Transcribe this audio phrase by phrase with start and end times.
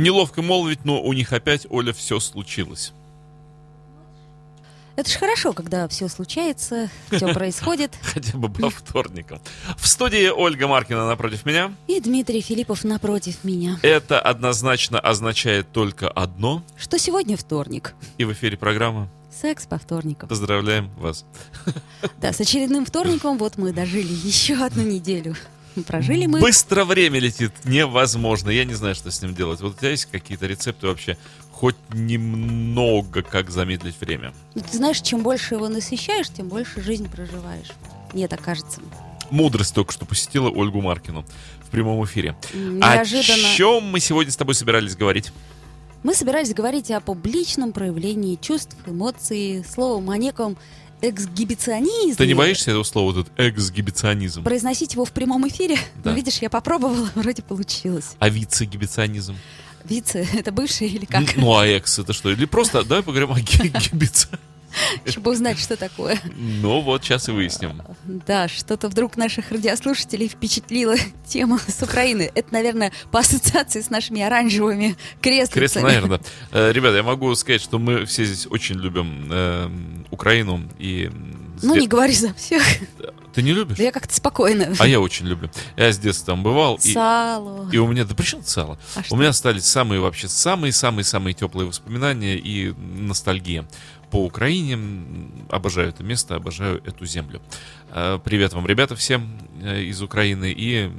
[0.00, 2.92] Неловко молвить, но у них опять, Оля, все случилось.
[4.96, 7.94] Это ж хорошо, когда все случается, все происходит.
[8.02, 9.40] Хотя бы по вторникам.
[9.76, 11.74] В студии Ольга Маркина напротив меня.
[11.86, 13.78] И Дмитрий Филиппов напротив меня.
[13.82, 16.62] Это однозначно означает только одно.
[16.78, 17.94] Что сегодня вторник.
[18.16, 20.28] И в эфире программа Секс по вторникам.
[20.28, 21.24] Поздравляем вас.
[22.20, 25.36] Да, с очередным вторником вот мы дожили еще одну неделю.
[25.82, 26.40] Прожили мы.
[26.40, 28.50] Быстро время летит, невозможно.
[28.50, 29.60] Я не знаю, что с ним делать.
[29.60, 31.16] Вот у тебя есть какие-то рецепты вообще?
[31.52, 34.32] Хоть немного, как замедлить время.
[34.54, 37.68] Ну, ты знаешь, чем больше его насыщаешь, тем больше жизнь проживаешь.
[38.12, 38.80] Мне так кажется.
[39.30, 41.24] Мудрость только что посетила Ольгу Маркину
[41.64, 42.36] в прямом эфире.
[42.52, 43.48] Неожиданно.
[43.48, 45.32] О чем мы сегодня с тобой собирались говорить?
[46.02, 50.56] Мы собирались говорить о публичном проявлении чувств, эмоций, словом, о неком
[51.02, 52.14] эксгибиционизме.
[52.14, 54.42] Ты не боишься этого слова, этот эксгибиционизм?
[54.42, 55.76] Произносить его в прямом эфире?
[56.02, 56.10] Да.
[56.10, 58.12] Ну, видишь, я попробовала, вроде получилось.
[58.18, 59.36] А вице-гибиционизм?
[59.84, 61.36] Вице— это бывший или как?
[61.36, 62.30] Ну, а экс это что?
[62.30, 64.38] Или просто, давай поговорим о гибиционизме.
[65.06, 66.18] Чтобы узнать, что такое.
[66.36, 67.82] Ну вот, сейчас и выясним.
[68.04, 70.96] Да, что-то вдруг наших радиослушателей впечатлила
[71.26, 72.30] тема с Украины.
[72.34, 75.60] Это, наверное, по ассоциации с нашими оранжевыми креслицами.
[75.60, 76.20] Кресло, наверное.
[76.52, 79.70] Э, Ребята, я могу сказать, что мы все здесь очень любим э,
[80.10, 81.10] Украину и...
[81.62, 82.62] Ну, не говори за всех.
[83.34, 83.76] Ты не любишь?
[83.76, 84.74] Да я как-то спокойно.
[84.78, 85.50] А я очень люблю.
[85.76, 86.80] Я с детства там бывал.
[86.82, 87.68] И, Сало.
[87.70, 88.78] и у меня, да при чем тут сало?
[88.96, 89.14] А что?
[89.14, 93.68] У меня остались самые вообще самые-самые-самые теплые воспоминания и ностальгия
[94.10, 94.78] по Украине.
[95.48, 97.40] Обожаю это место, обожаю эту землю.
[97.92, 99.28] Э, Привет вам, ребята, всем
[99.62, 100.52] э, из Украины.
[100.56, 100.90] И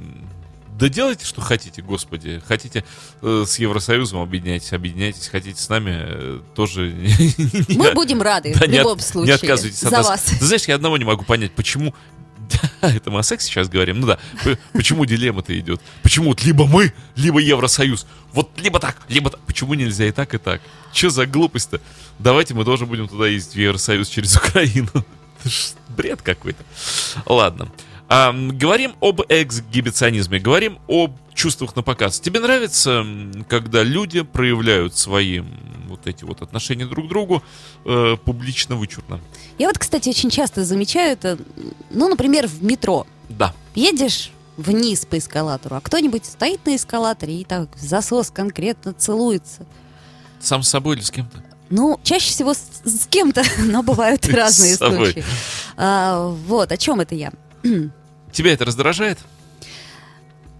[0.78, 2.42] да делайте, что хотите, господи.
[2.46, 2.84] Хотите
[3.20, 5.28] э, с Евросоюзом объединяйтесь, объединяйтесь.
[5.28, 6.94] Хотите с нами э, тоже.
[7.68, 9.26] Мы будем рады Да, в не от- любом случае.
[9.28, 10.08] Не отказывайтесь от За нас.
[10.08, 10.22] вас.
[10.22, 11.94] Ты знаешь, я одного не могу понять, почему...
[12.80, 14.00] Это мы о сексе сейчас говорим.
[14.00, 14.18] Ну да.
[14.72, 15.80] Почему дилемма-то идет?
[16.02, 18.06] Почему вот либо мы, либо Евросоюз?
[18.32, 19.40] Вот либо так, либо так.
[19.40, 20.60] Почему нельзя и так, и так?
[20.92, 21.80] Че за глупость-то?
[22.18, 24.90] Давайте мы тоже будем туда ездить в Евросоюз через Украину.
[25.88, 26.64] Бред какой-то.
[27.26, 27.70] Ладно.
[28.14, 32.20] Ам, говорим об эксгибиционизме, говорим об чувствах на показ.
[32.20, 33.06] Тебе нравится,
[33.48, 35.40] когда люди проявляют свои
[35.88, 37.42] вот эти вот отношения друг к другу
[37.86, 39.18] э, публично, вычурно?
[39.56, 41.38] Я вот, кстати, очень часто замечаю это,
[41.88, 43.06] ну, например, в метро.
[43.30, 43.54] Да.
[43.74, 49.64] Едешь вниз по эскалатору, а кто-нибудь стоит на эскалаторе и так засос конкретно целуется.
[50.38, 51.42] Сам с собой или с кем-то?
[51.70, 55.24] Ну, чаще всего с, с кем-то, но бывают разные случаи.
[55.78, 57.32] А, вот, о чем это я?
[58.32, 59.18] Тебя это раздражает?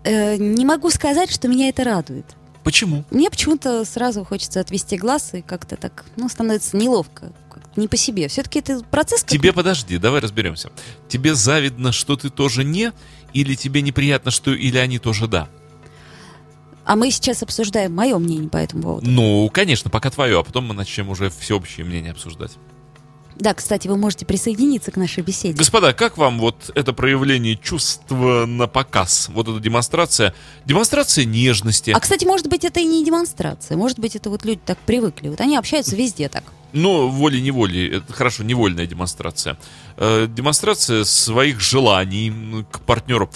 [0.05, 2.27] Э, не могу сказать, что меня это радует.
[2.65, 3.05] Почему?
[3.11, 7.33] Мне почему-то сразу хочется отвести глаз и как-то так, ну, становится неловко,
[7.77, 8.29] не по себе.
[8.29, 9.25] Все-таки это процесс...
[9.25, 10.71] Тебе подожди, давай разберемся.
[11.09, 12.93] Тебе завидно, что ты тоже не,
[13.33, 15.49] или тебе неприятно, что или они тоже да?
[16.85, 19.09] А мы сейчас обсуждаем мое мнение по этому поводу.
[19.09, 22.53] Ну, конечно, пока твое, а потом мы начнем уже всеобщее мнение обсуждать.
[23.43, 25.55] Да, кстати, вы можете присоединиться к нашей беседе.
[25.55, 29.29] Господа, как вам вот это проявление чувства на показ?
[29.35, 30.33] Вот эта демонстрация,
[30.65, 31.91] демонстрация нежности.
[31.91, 33.77] А, кстати, может быть, это и не демонстрация.
[33.77, 35.29] Может быть, это вот люди так привыкли.
[35.29, 36.45] Вот они общаются везде так.
[36.73, 39.59] Ну, волей-неволей, это хорошо, невольная демонстрация.
[39.97, 42.33] Э, демонстрация своих желаний
[42.71, 43.29] к партнеру.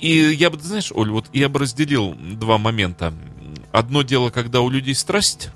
[0.00, 3.12] И я бы, знаешь, Оль, вот я бы разделил два момента.
[3.70, 5.50] Одно дело, когда у людей страсть,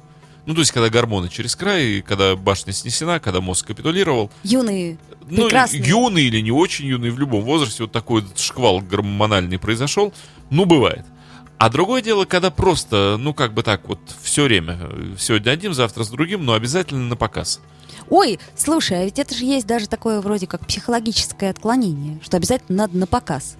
[0.47, 4.30] ну, то есть, когда гормоны через край, когда башня снесена, когда мозг капитулировал.
[4.42, 5.82] Юные, Ну, прекрасные.
[5.82, 10.12] юный или не очень юный, в любом возрасте вот такой шквал гормональный произошел.
[10.50, 11.04] Ну, бывает.
[11.59, 14.78] А другое дело, когда просто, ну, как бы так вот, все время,
[15.18, 17.61] сегодня одним, завтра с другим, но обязательно на показ.
[18.09, 22.78] Ой, слушай, а ведь это же есть даже такое вроде как психологическое отклонение, что обязательно
[22.78, 23.56] надо на показ.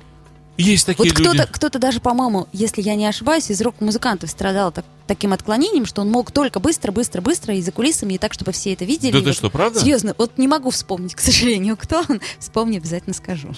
[0.61, 1.31] Есть такие вот люди.
[1.39, 6.03] кто-то, кто-то даже, по-моему, если я не ошибаюсь, из рок-музыкантов страдал так- таким отклонением, что
[6.03, 9.13] он мог только быстро, быстро, быстро и за кулисами, и так, чтобы все это видели.
[9.13, 9.81] Да И ты вот что, правда?
[9.81, 12.21] Серьезно, вот не могу вспомнить, к сожалению, кто он.
[12.39, 13.49] Вспомни, обязательно скажу.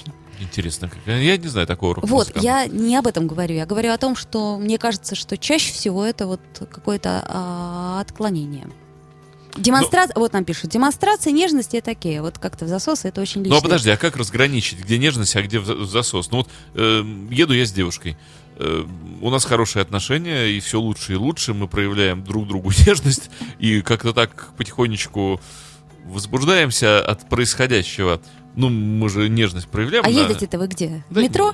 [0.41, 3.55] Интересно, я не знаю такого рок Вот, я не об этом говорю.
[3.55, 8.67] Я говорю о том, что мне кажется, что чаще всего это вот какое-то а, отклонение.
[9.57, 13.55] Демонстрация, вот нам пишут, демонстрация нежности это такие, вот как-то в засос это очень лично.
[13.55, 16.31] Ну а подожди, а как разграничить, где нежность, а где в за- в засос?
[16.31, 18.17] Ну вот э, еду я с девушкой.
[18.57, 18.85] Э,
[19.21, 21.53] у нас хорошие отношения, и все лучше и лучше.
[21.55, 25.41] Мы проявляем друг другу нежность, и как-то так потихонечку
[26.07, 28.21] возбуждаемся от происходящего.
[28.55, 30.05] Ну, мы же нежность проявляем.
[30.05, 31.05] А на- едете-то вы где?
[31.11, 31.53] Да метро?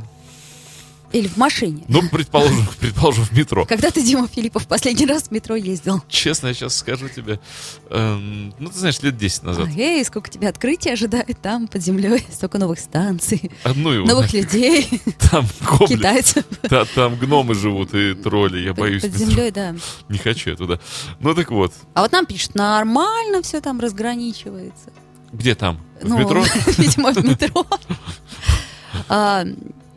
[1.10, 1.84] Или в машине.
[1.88, 3.64] Ну, предположим, предположим, в метро.
[3.64, 6.02] Когда ты, Дима Филиппов, последний раз в метро ездил?
[6.08, 7.40] Честно, я сейчас скажу тебе,
[7.88, 9.68] эм, ну, ты знаешь, лет 10 назад.
[9.74, 14.06] Эй, сколько тебя открытий ожидает там, под землей, столько новых станций, Одну его.
[14.06, 15.00] новых людей,
[15.30, 16.44] Там гобли, китайцев.
[16.68, 19.00] та- там гномы живут и тролли, я боюсь.
[19.02, 19.26] Под метро.
[19.26, 19.74] землей, да.
[20.10, 20.78] Не хочу я туда.
[21.20, 24.90] Ну, так вот, А вот нам пишут, нормально все там разграничивается.
[25.32, 25.80] где там?
[26.02, 26.44] В Ну, метро?
[26.76, 27.66] Видимо, в метро.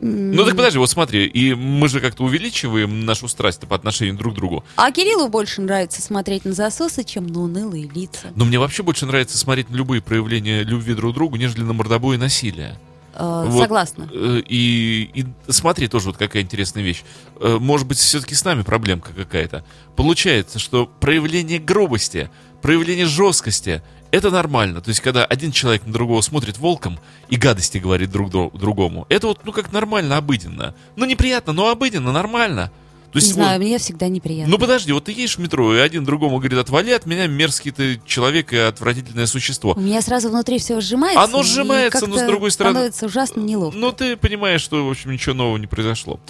[0.04, 4.34] Ну так подожди, вот смотри, и мы же как-то увеличиваем нашу страсть по отношению друг
[4.34, 4.64] к другу.
[4.76, 8.32] А Кириллу больше нравится смотреть на засосы, чем на унылые лица.
[8.34, 11.72] Но мне вообще больше нравится смотреть на любые проявления любви друг к другу, нежели на
[11.72, 12.76] мордобой и насилие.
[13.14, 14.08] А, Вот, Согласна.
[14.12, 17.04] э, И, и смотри, тоже вот какая интересная вещь.
[17.40, 19.64] Э, Может быть, все-таки с нами проблемка какая-то.
[19.94, 22.28] Получается, что проявление грубости,
[22.60, 23.82] проявление жесткости
[24.12, 24.80] это нормально.
[24.80, 29.06] То есть, когда один человек на другого смотрит волком и гадости говорит друг дру- другому,
[29.08, 30.74] это вот, ну, как нормально, обыденно.
[30.94, 32.70] Ну, неприятно, но обыденно, нормально.
[33.10, 34.50] То Не есть, знаю, вот- мне всегда неприятно.
[34.50, 37.70] ну подожди, вот ты едешь в метро, и один другому говорит, отвали от меня, мерзкий
[37.70, 39.74] ты человек и отвратительное существо.
[39.76, 41.22] У меня сразу внутри все сжимается.
[41.22, 43.78] Оно сжимается, но с другой стороны- становится ужасно неловко.
[43.78, 46.20] Ну, ты понимаешь, что, в общем, ничего нового не произошло.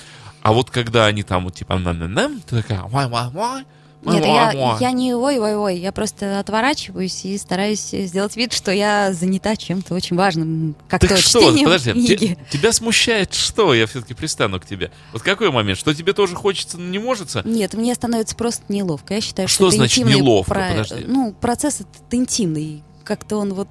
[0.42, 2.82] А вот когда они там, вот, типа, на на на ты такая,
[4.04, 9.54] Нет, я, я не ой-ой-ой, я просто отворачиваюсь и стараюсь сделать вид, что я занята
[9.56, 12.14] чем-то очень важным, как Так то что, чтением подожди, книги.
[12.16, 13.72] те- тебя смущает что?
[13.74, 14.90] Я все-таки пристану к тебе.
[15.12, 15.78] Вот какой момент?
[15.78, 17.44] Что тебе тоже хочется, но не может?
[17.44, 19.14] Нет, мне становится просто неловко.
[19.14, 20.52] Я считаю, Что что, это значит неловко?
[20.52, 21.04] про- Подожди.
[21.06, 22.82] Ну, процесс этот интимный.
[23.04, 23.68] Как-то он вот...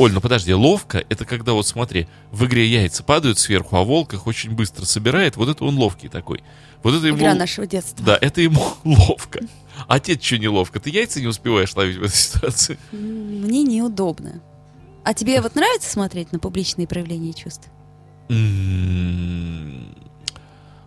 [0.00, 4.14] Оль, ну подожди, ловко это когда вот смотри, в игре яйца падают сверху, а волк
[4.14, 5.36] их очень быстро собирает.
[5.36, 6.42] Вот это он ловкий такой.
[6.82, 7.18] Вот это ему...
[7.18, 8.02] Игра нашего детства.
[8.02, 9.40] Да, это ему ловко.
[9.86, 10.80] А тебе что неловко?
[10.80, 12.78] Ты яйца не успеваешь ловить в этой ситуации?
[12.92, 14.40] Мне неудобно.
[15.04, 17.68] А тебе вот нравится смотреть на публичные проявления чувств?
[18.30, 19.94] М,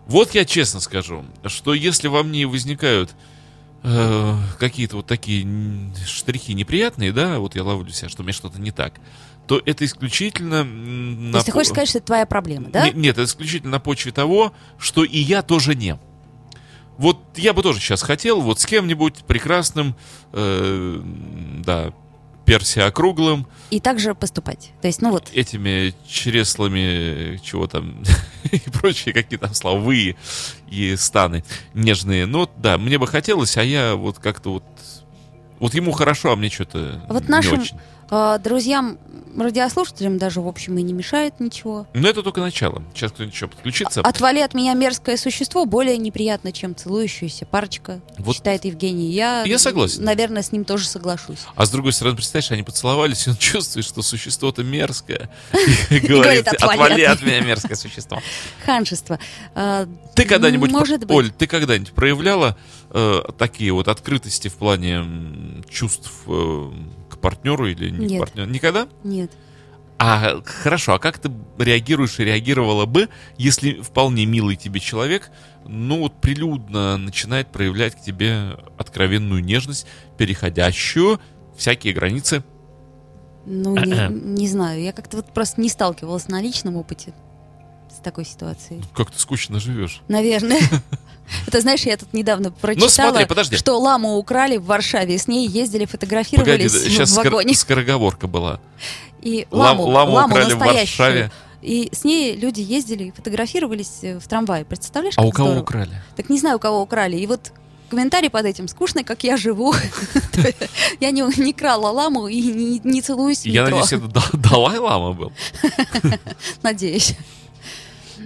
[0.08, 3.14] Вот я честно скажу, что если во мне возникают
[3.84, 5.46] э, какие-то вот такие
[6.06, 8.94] штрихи неприятные, да, вот я ловлю себя, что у меня что-то не так,
[9.46, 10.56] то это исключительно...
[10.62, 12.88] м, То на есть ты хочешь сказать, что это твоя проблема, да?
[12.88, 15.98] Не- Нет, это исключительно на почве того, что и я тоже не.
[16.96, 19.96] Вот я бы тоже сейчас хотел вот с кем-нибудь прекрасным,
[20.32, 21.00] э,
[21.64, 21.92] да,
[22.44, 24.72] перси округлым, И также поступать.
[24.80, 28.02] То есть, ну вот, этими чреслами, чего там,
[28.52, 30.16] и прочие какие там слова, вы
[30.68, 32.26] и станы нежные.
[32.26, 34.64] Ну, да, мне бы хотелось, а я вот как-то вот...
[35.60, 37.78] Вот ему хорошо, а мне что-то вот не нашим- очень.
[38.10, 38.98] А, друзьям,
[39.36, 41.86] радиослушателям даже, в общем, и не мешает ничего.
[41.94, 42.82] Но это только начало.
[42.94, 44.00] Сейчас кто-нибудь еще подключится.
[44.00, 48.36] Отвали от меня мерзкое существо более неприятно, чем целующаяся парочка, Вот.
[48.36, 49.10] считает Евгений.
[49.10, 50.04] Я, Я согласен.
[50.04, 51.40] Наверное, с ним тоже соглашусь.
[51.56, 55.30] А с другой стороны, представляешь, они поцеловались, и он чувствует, что существо-то мерзкое.
[55.90, 58.20] И говорит, «Отвали от меня, мерзкое существо.
[58.64, 59.18] Ханжество.
[59.54, 60.72] А, Ты когда-нибудь.
[61.08, 62.56] Оль, ты когда-нибудь проявляла
[62.90, 66.70] э, такие вот открытости в плане чувств э,
[67.24, 68.20] партнеру или не Нет.
[68.20, 68.50] партнеру?
[68.50, 68.86] Никогда?
[69.02, 69.30] Нет.
[69.98, 75.30] А хорошо, а как ты реагируешь и реагировала бы, если вполне милый тебе человек,
[75.64, 79.86] ну вот прилюдно начинает проявлять к тебе откровенную нежность,
[80.18, 81.18] переходящую
[81.56, 82.44] всякие границы?
[83.46, 84.82] Ну, не, не знаю.
[84.82, 87.14] Я как-то вот просто не сталкивалась на личном опыте
[88.04, 88.82] такой ситуацией.
[88.94, 90.00] Как ты скучно живешь?
[90.08, 90.60] Наверное.
[91.48, 93.56] Это знаешь, я тут недавно прочитала, Ну, смотри, подожди.
[93.56, 97.54] что ламу украли в Варшаве, с ней ездили, Погоди, фотографировались сейчас в вагоне.
[97.54, 98.60] скороговорка была.
[99.22, 100.58] И Лам- ламу, ламу ламу украли в.
[100.58, 101.30] Варшаве.
[101.62, 104.66] И с ней люди ездили и фотографировались э, в трамвае.
[104.66, 105.62] Представляешь, А у кого здорово?
[105.62, 106.02] украли?
[106.14, 107.16] Так не знаю, у кого украли.
[107.16, 107.52] И вот
[107.88, 109.74] комментарий под этим скучно, как я живу.
[111.00, 112.42] Я не, крала ламу и
[112.84, 115.32] не, целуюсь Я надеюсь, это Да- Далай-Лама был.
[116.62, 117.14] Надеюсь.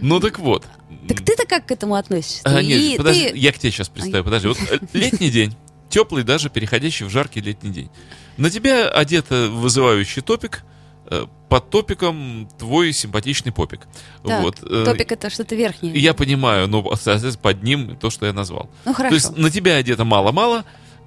[0.01, 0.67] Ну так вот.
[1.09, 2.43] Так ты-то как к этому относишься?
[2.45, 4.25] А, нет, И подожди, ты- я к тебе сейчас представлю.
[4.25, 5.55] Подожди, вот э, летний день,
[5.89, 7.91] теплый даже, переходящий в жаркий летний день.
[8.37, 10.65] На тебя одета вызывающий топик,
[11.11, 13.81] э, под топиком твой симпатичный попик.
[14.27, 14.59] Так, вот.
[14.63, 15.95] э, Топик это что-то верхнее.
[15.99, 18.71] Я понимаю, но соответственно, под ним то, что я назвал.
[18.85, 19.15] Ну То хорошо.
[19.15, 20.65] есть на тебя одето мало-мало,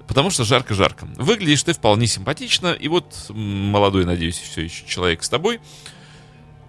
[0.08, 1.06] потому что жарко-жарко.
[1.16, 5.60] Выглядишь ты вполне симпатично, и вот молодой, надеюсь, все еще человек с тобой.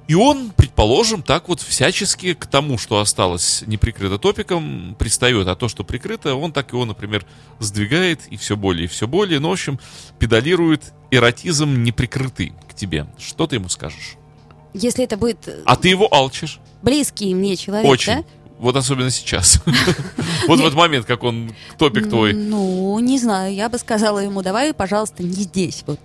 [0.07, 5.55] И он, предположим, так вот всячески к тому, что осталось не прикрыто топиком, пристает, а
[5.55, 7.25] то, что прикрыто, он так его, например,
[7.59, 9.39] сдвигает и все более и все более.
[9.39, 9.79] Ну, в общем,
[10.19, 13.07] педалирует эротизм неприкрытый к тебе.
[13.17, 14.15] Что ты ему скажешь?
[14.73, 16.59] Если это будет э, А ты его алчишь.
[16.81, 18.15] близкий мне человек, Очень.
[18.15, 18.23] да?
[18.59, 19.61] Вот особенно сейчас.
[20.47, 22.33] Вот в этот момент, как он топик твой.
[22.33, 25.99] Ну, не знаю, я бы сказала ему, давай, пожалуйста, не здесь вот.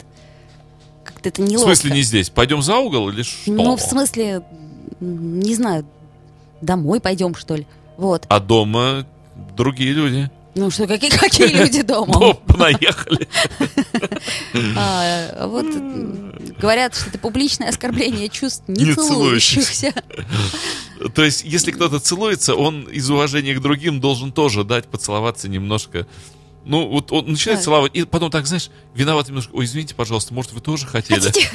[1.18, 1.74] Как-то это В неловко.
[1.74, 2.30] смысле не здесь?
[2.30, 3.50] Пойдем за угол или что?
[3.50, 4.42] Ну, в смысле,
[5.00, 5.84] не знаю,
[6.60, 7.66] домой пойдем, что ли.
[7.96, 8.24] Вот.
[8.28, 9.04] А дома
[9.56, 10.30] другие люди.
[10.54, 12.14] Ну что, какие, какие люди дома?
[12.18, 13.28] Ну, понаехали.
[14.76, 15.66] А, вот
[16.58, 19.92] говорят, что это публичное оскорбление чувств Не не целующихся.
[21.14, 26.06] То есть, если кто-то целуется, он из уважения к другим должен тоже дать поцеловаться немножко.
[26.64, 27.64] Ну, вот он начинает Так.
[27.64, 29.50] целовать, и потом так, знаешь, виноват немножко.
[29.54, 31.20] Ой, извините, пожалуйста, может, вы тоже хотели?
[31.20, 31.48] Хотите?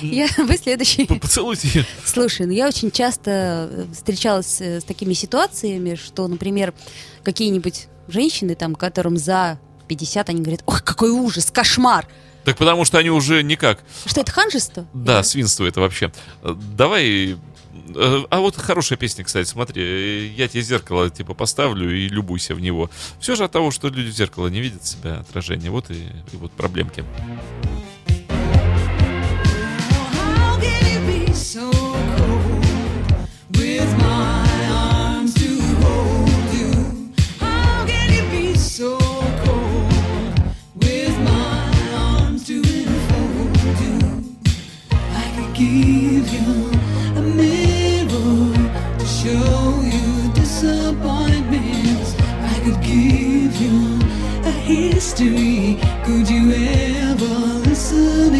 [0.00, 1.06] Я, вы следующий.
[1.06, 1.86] Поцелуйте.
[2.04, 6.74] Слушай, ну я очень часто э, встречалась э, с такими ситуациями, что, например,
[7.22, 12.08] какие-нибудь женщины, там, которым за 50, они говорят, ой, какой ужас, кошмар.
[12.44, 13.80] Так потому что они уже никак.
[14.04, 14.86] Что это ханжество?
[14.92, 16.12] Да, свинство это вообще.
[16.42, 17.36] Давай...
[17.94, 20.28] э, А вот хорошая песня, кстати, смотри.
[20.36, 22.90] Я тебе зеркало типа поставлю и любуйся в него.
[23.20, 25.70] Все же от того, что люди в зеркало не видят себя отражение.
[25.70, 27.04] Вот и, и вот проблемки.
[33.52, 34.45] With my
[54.66, 55.78] history.
[56.04, 57.34] Could you ever
[57.68, 58.35] listen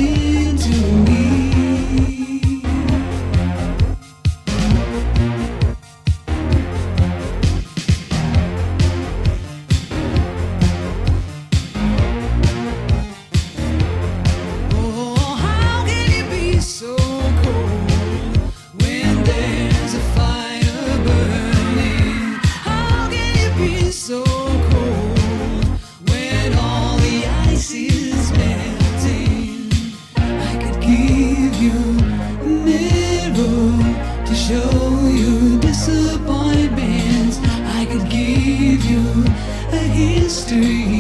[40.49, 40.96] to.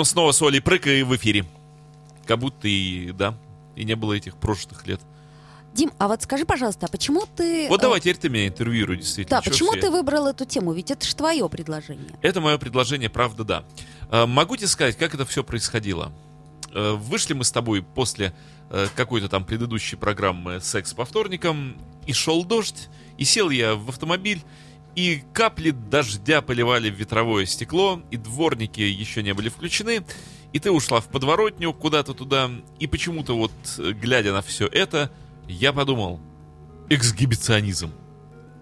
[0.00, 1.44] Мы снова с Олей Прык и в эфире.
[2.26, 3.34] Как будто и, да,
[3.76, 5.00] и не было этих прошлых лет.
[5.74, 7.68] Дим, а вот скажи, пожалуйста, а почему ты...
[7.68, 9.38] Вот э, давай теперь ты меня интервьюируй, действительно.
[9.38, 9.82] Да, Чё почему все?
[9.82, 10.72] ты выбрал эту тему?
[10.72, 12.18] Ведь это же твое предложение.
[12.22, 13.64] Это мое предложение, правда, да.
[14.10, 16.12] Э, Могу тебе сказать, как это все происходило.
[16.72, 18.32] Э, Вышли мы с тобой после
[18.70, 23.90] э, какой-то там предыдущей программы «Секс по вторникам», и шел дождь, и сел я в
[23.90, 24.42] автомобиль,
[24.94, 30.04] и капли дождя поливали в ветровое стекло, и дворники еще не были включены,
[30.52, 35.10] и ты ушла в подворотню куда-то туда, и почему-то вот, глядя на все это,
[35.48, 36.20] я подумал,
[36.88, 37.92] эксгибиционизм.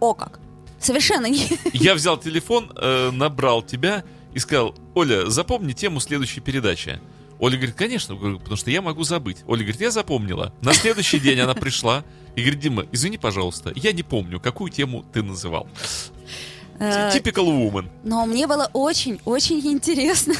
[0.01, 0.41] О как!
[0.79, 1.49] Совершенно не...
[1.73, 7.01] Я взял телефон, э, набрал тебя и сказал, Оля, запомни тему следующей передачи.
[7.41, 9.39] Оля говорит, конечно, потому что я могу забыть.
[9.47, 10.53] Оля говорит, я запомнила.
[10.61, 15.05] На следующий день она пришла и говорит, Дима, извини, пожалуйста, я не помню, какую тему
[15.13, 15.69] ты называл.
[16.79, 17.89] Э, Typical woman.
[18.05, 20.35] Но мне было очень-очень интересно.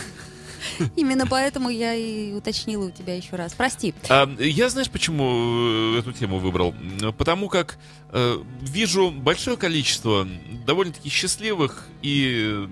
[0.97, 3.55] Именно поэтому я и уточнила у тебя еще раз.
[3.55, 3.95] Прости.
[4.09, 6.75] А, я знаешь, почему э, эту тему выбрал?
[7.17, 7.79] Потому как
[8.11, 10.27] э, вижу большое количество
[10.67, 12.69] довольно-таки счастливых и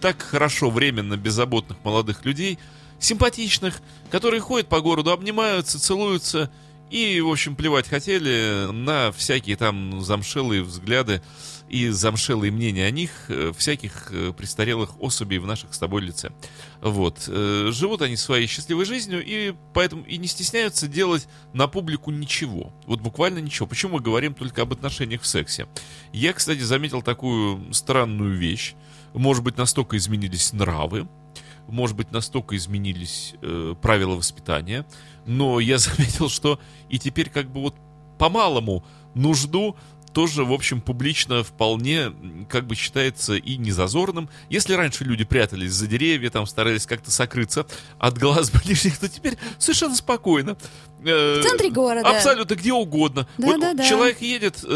[0.00, 2.58] так хорошо временно беззаботных молодых людей,
[3.04, 6.50] симпатичных, которые ходят по городу, обнимаются, целуются
[6.90, 11.22] и, в общем, плевать хотели на всякие там замшелые взгляды
[11.68, 16.30] и замшелые мнения о них э, всяких э, престарелых особей в наших с тобой лице.
[16.82, 17.24] Вот.
[17.26, 22.72] Э, Живут они своей счастливой жизнью и поэтому и не стесняются делать на публику ничего.
[22.86, 23.66] Вот буквально ничего.
[23.66, 25.66] Почему мы говорим только об отношениях в сексе?
[26.12, 28.74] Я, кстати, заметил такую странную вещь.
[29.14, 31.08] Может быть, настолько изменились нравы,
[31.68, 34.86] может быть, настолько изменились э, правила воспитания,
[35.26, 37.74] но я заметил, что и теперь как бы вот
[38.18, 39.76] по-малому нужду
[40.14, 42.12] тоже, в общем, публично вполне
[42.48, 44.30] как бы считается и незазорным.
[44.48, 47.66] Если раньше люди прятались за деревья, там старались как-то сокрыться
[47.98, 50.56] от глаз ближних, то теперь совершенно спокойно.
[51.04, 52.08] Э, В центре города.
[52.08, 53.26] Абсолютно, где угодно.
[53.38, 53.84] Да, Вот да, да.
[53.84, 54.68] Человек едет э,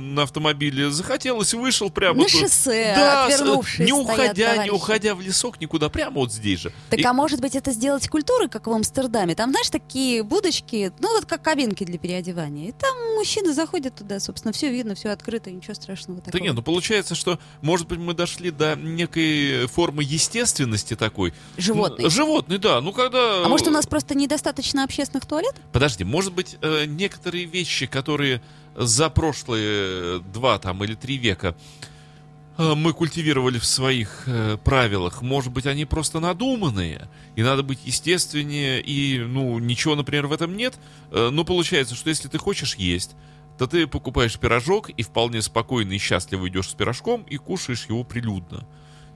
[0.00, 2.18] на автомобиле, захотелось, вышел прямо...
[2.18, 2.32] На тут.
[2.40, 4.70] шоссе, да, с- отвернувшись, не стоят уходя, не товарищи.
[4.74, 6.72] уходя в лесок никуда, прямо вот здесь же.
[6.90, 9.34] Так, И- а может быть, это сделать культурой, как в Амстердаме?
[9.34, 12.68] Там, знаешь, такие будочки, ну вот как кабинки для переодевания.
[12.68, 16.42] И там мужчины заходят туда, собственно, все видно, все открыто, ничего страшного Да такого.
[16.42, 21.32] нет, ну получается, что, может быть, мы дошли до некой формы естественности такой.
[21.56, 22.04] Животный.
[22.04, 22.80] Ну, Животный, да.
[22.80, 23.44] Ну, когда...
[23.44, 25.60] А может, у нас просто недостаточно общественных туалетов?
[25.74, 28.40] Подожди, может быть, э, некоторые вещи, которые
[28.76, 31.56] за прошлые два там или три века
[32.56, 37.80] э, мы культивировали в своих э, правилах, может быть, они просто надуманные, и надо быть
[37.84, 40.78] естественнее, и, ну, ничего, например, в этом нет.
[41.10, 43.16] Ну, получается, что если ты хочешь есть,
[43.58, 48.04] то ты покупаешь пирожок и вполне спокойно и счастливо идешь с пирожком и кушаешь его
[48.04, 48.64] прилюдно.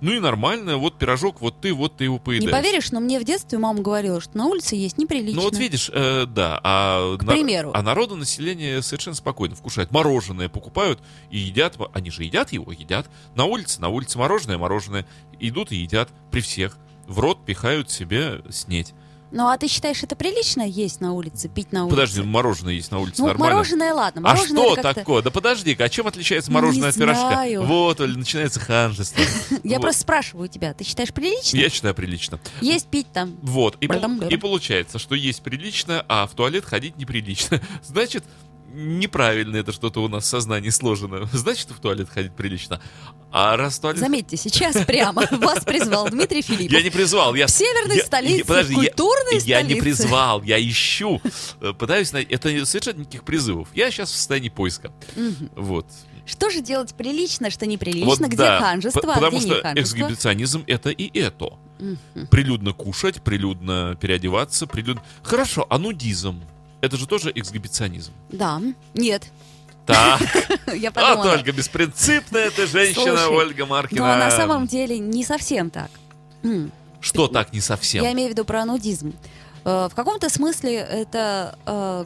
[0.01, 2.51] Ну и нормально, вот пирожок, вот ты, вот ты его поедаешь.
[2.51, 5.41] Не поверишь, но мне в детстве мама говорила, что на улице есть неприлично.
[5.41, 7.73] Ну вот видишь, э, да, а, К примеру.
[7.75, 9.91] а народу население совершенно спокойно вкушает.
[9.91, 13.11] Мороженое покупают и едят, они же едят его, едят.
[13.35, 15.07] На улице, на улице мороженое, мороженое.
[15.41, 16.79] Идут и едят при всех.
[17.07, 18.95] В рот пихают себе снеть.
[19.31, 21.95] Ну а ты считаешь, это прилично есть на улице, пить на улице?
[21.97, 23.55] Подожди, мороженое есть на улице ну, нормально.
[23.57, 24.21] мороженое, ладно.
[24.25, 25.23] А Мороженое что это как-то- такое?
[25.23, 27.29] Да подожди-ка, а чем отличается мороженое не от пирожка?
[27.29, 27.63] знаю.
[27.65, 29.23] Вот, Оль, начинается ханжество.
[29.65, 31.59] Я просто спрашиваю тебя, ты считаешь прилично?
[31.59, 32.41] Я считаю прилично.
[32.61, 33.37] Есть, пить там.
[33.43, 37.61] Вот, и получается, что есть прилично, а в туалет ходить неприлично.
[37.83, 38.25] Значит,
[38.79, 41.27] неправильно это что-то у нас в сознании сложено.
[41.33, 42.81] Значит, в туалет ходить прилично.
[43.31, 43.99] А раз в туалет...
[43.99, 46.73] Заметьте, сейчас прямо вас призвал Дмитрий Филиппов.
[46.73, 47.47] Я не призвал, я...
[47.47, 49.83] В северной я- столице, я- подожди, в я- культурной я, не столице.
[49.83, 51.21] призвал, я ищу.
[51.61, 52.33] Э, Пытаюсь найти...
[52.35, 53.69] Это совершенно никаких призывов.
[53.75, 54.93] Я сейчас в состоянии поиска.
[55.57, 55.87] Вот.
[56.25, 58.61] Что же делать прилично, что неприлично, вот где да.
[58.61, 59.81] ханжество, П- а где не что ханжество?
[59.99, 61.55] эксгибиционизм это и это.
[61.79, 62.27] Мгм.
[62.31, 65.03] Прилюдно кушать, прилюдно переодеваться, прилюдно...
[65.23, 66.43] Хорошо, а нудизм?
[66.81, 68.13] Это же тоже эксгибиционизм.
[68.31, 68.61] Да,
[68.95, 69.31] нет,
[69.87, 70.21] Так,
[70.75, 71.37] я а подумала.
[71.37, 74.01] только беспринципная ты женщина, Слушай, Ольга Маркина.
[74.01, 75.91] Но на самом деле не совсем так.
[77.01, 78.03] Что так не совсем?
[78.05, 79.15] Я имею в виду про нудизм.
[79.65, 82.05] Э, В каком-то смысле это э,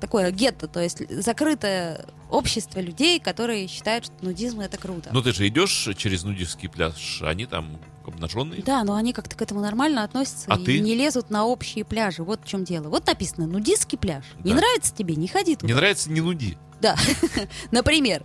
[0.00, 5.10] такое гетто, то есть закрытое общество людей, которые считают, что нудизм это круто.
[5.12, 8.62] Ну ты же идешь через нудистский пляж, они там обнаженные.
[8.62, 10.80] Да, но они как-то к этому нормально относятся А и ты?
[10.80, 12.22] не лезут на общие пляжи.
[12.22, 12.88] Вот в чем дело.
[12.88, 14.24] Вот написано нудистский пляж.
[14.44, 14.58] Не Да.
[14.58, 15.66] нравится тебе, не ходи туда.
[15.66, 16.56] Не нравится, не нуди.
[16.80, 16.96] Да,
[17.70, 18.22] например.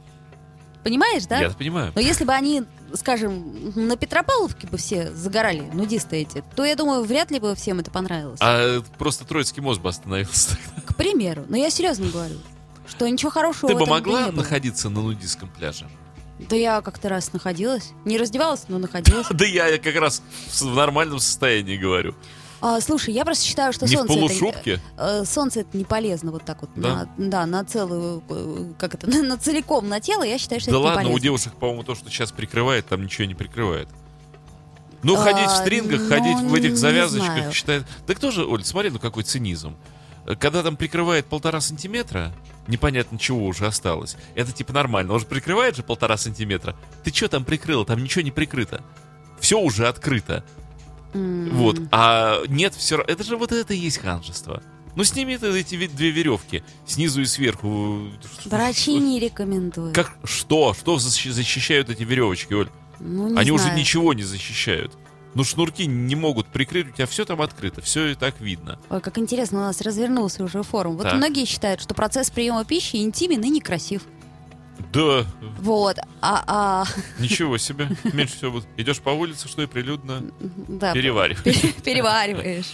[0.84, 1.40] Понимаешь, да?
[1.42, 1.92] Я понимаю.
[1.94, 2.64] Но если бы они,
[2.94, 7.80] скажем, на Петропавловке бы все загорали, нудисты эти, то, я думаю, вряд ли бы всем
[7.80, 8.40] это понравилось.
[8.42, 10.58] А просто Троицкий мост бы остановился.
[10.86, 11.46] К примеру.
[11.50, 12.36] Но я серьезно говорю,
[12.88, 15.86] что ничего хорошего Ты бы могла не находиться на нудистском пляже?
[16.40, 17.92] Да я как-то раз находилась.
[18.06, 19.28] Не раздевалась, но находилась.
[19.32, 22.16] Да я как раз в нормальном состоянии говорю.
[22.62, 24.14] А, слушай, я просто считаю, что Не в солнце...
[24.14, 24.80] это- полушубке?
[24.98, 27.08] э, солнце это не полезно вот так вот Да?
[27.18, 30.78] на, да, на целую, э, как это, на, целиком на тело, я считаю, что Да
[30.78, 31.24] это не ладно, у полезно.
[31.24, 33.88] девушек, по-моему, то, что сейчас прикрывает, там ничего не прикрывает.
[35.04, 37.86] Ну, А, ходить в стрингах, ну, ходить в этих не завязочках, считает...
[38.06, 39.76] Да кто же, Оль, смотри, ну какой цинизм.
[40.40, 42.34] Когда там прикрывает полтора сантиметра,
[42.68, 44.16] непонятно чего уже осталось.
[44.36, 45.14] Это типа нормально.
[45.14, 46.76] Он же прикрывает же полтора сантиметра.
[47.04, 47.86] Ты что там прикрыла?
[47.86, 48.84] Там ничего не прикрыто.
[49.40, 50.44] Все уже открыто.
[51.14, 51.80] Вот.
[51.92, 54.62] А нет, все Это же вот это и есть ханжество.
[54.96, 58.10] Ну, сними ты эти ве- две веревки снизу и сверху.
[58.46, 59.96] Врачи не рекомендуют.
[59.96, 60.74] Как что?
[60.74, 62.70] Что защи- защищают эти веревочки, Оль?
[63.00, 63.80] Ну, не Они уже знаю.
[63.80, 64.98] ничего не защищают.
[65.36, 68.80] Ну, шнурки не могут прикрыть, у тебя все там открыто, все и так видно.
[68.90, 70.96] Ой, как интересно, у нас развернулся уже форум.
[70.98, 71.14] Вот Так.
[71.16, 74.02] многие считают, что процесс приема пищи интимен и некрасив.
[74.94, 75.26] Да,
[75.60, 76.86] Вот, а, а,
[77.20, 77.90] ничего себе.
[78.14, 78.68] Меньше всего будет.
[78.78, 80.24] Идешь по улице, что и прилюдно
[80.68, 81.44] да, перевариваешь.
[81.44, 82.74] пере- перевариваешь.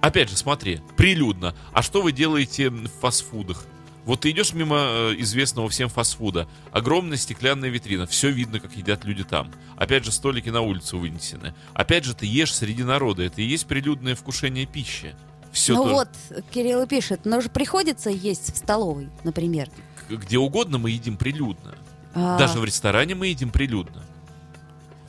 [0.00, 1.54] Опять же, смотри, прилюдно.
[1.72, 3.66] А что вы делаете в фастфудах?
[4.06, 6.48] Вот ты идешь мимо э, известного всем фастфуда.
[6.70, 8.06] Огромная стеклянная витрина.
[8.06, 9.52] Все видно, как едят люди там.
[9.76, 11.54] Опять же, столики на улицу вынесены.
[11.74, 13.24] Опять же, ты ешь среди народа.
[13.24, 15.14] Это и есть прилюдное вкушение пищи.
[15.50, 16.08] Все ну вот,
[16.52, 19.68] Кирилл и пишет, но же приходится есть в столовой, например.
[20.08, 21.74] где угодно мы едим прилюдно.
[22.14, 24.02] А, Даже в ресторане мы едим прилюдно.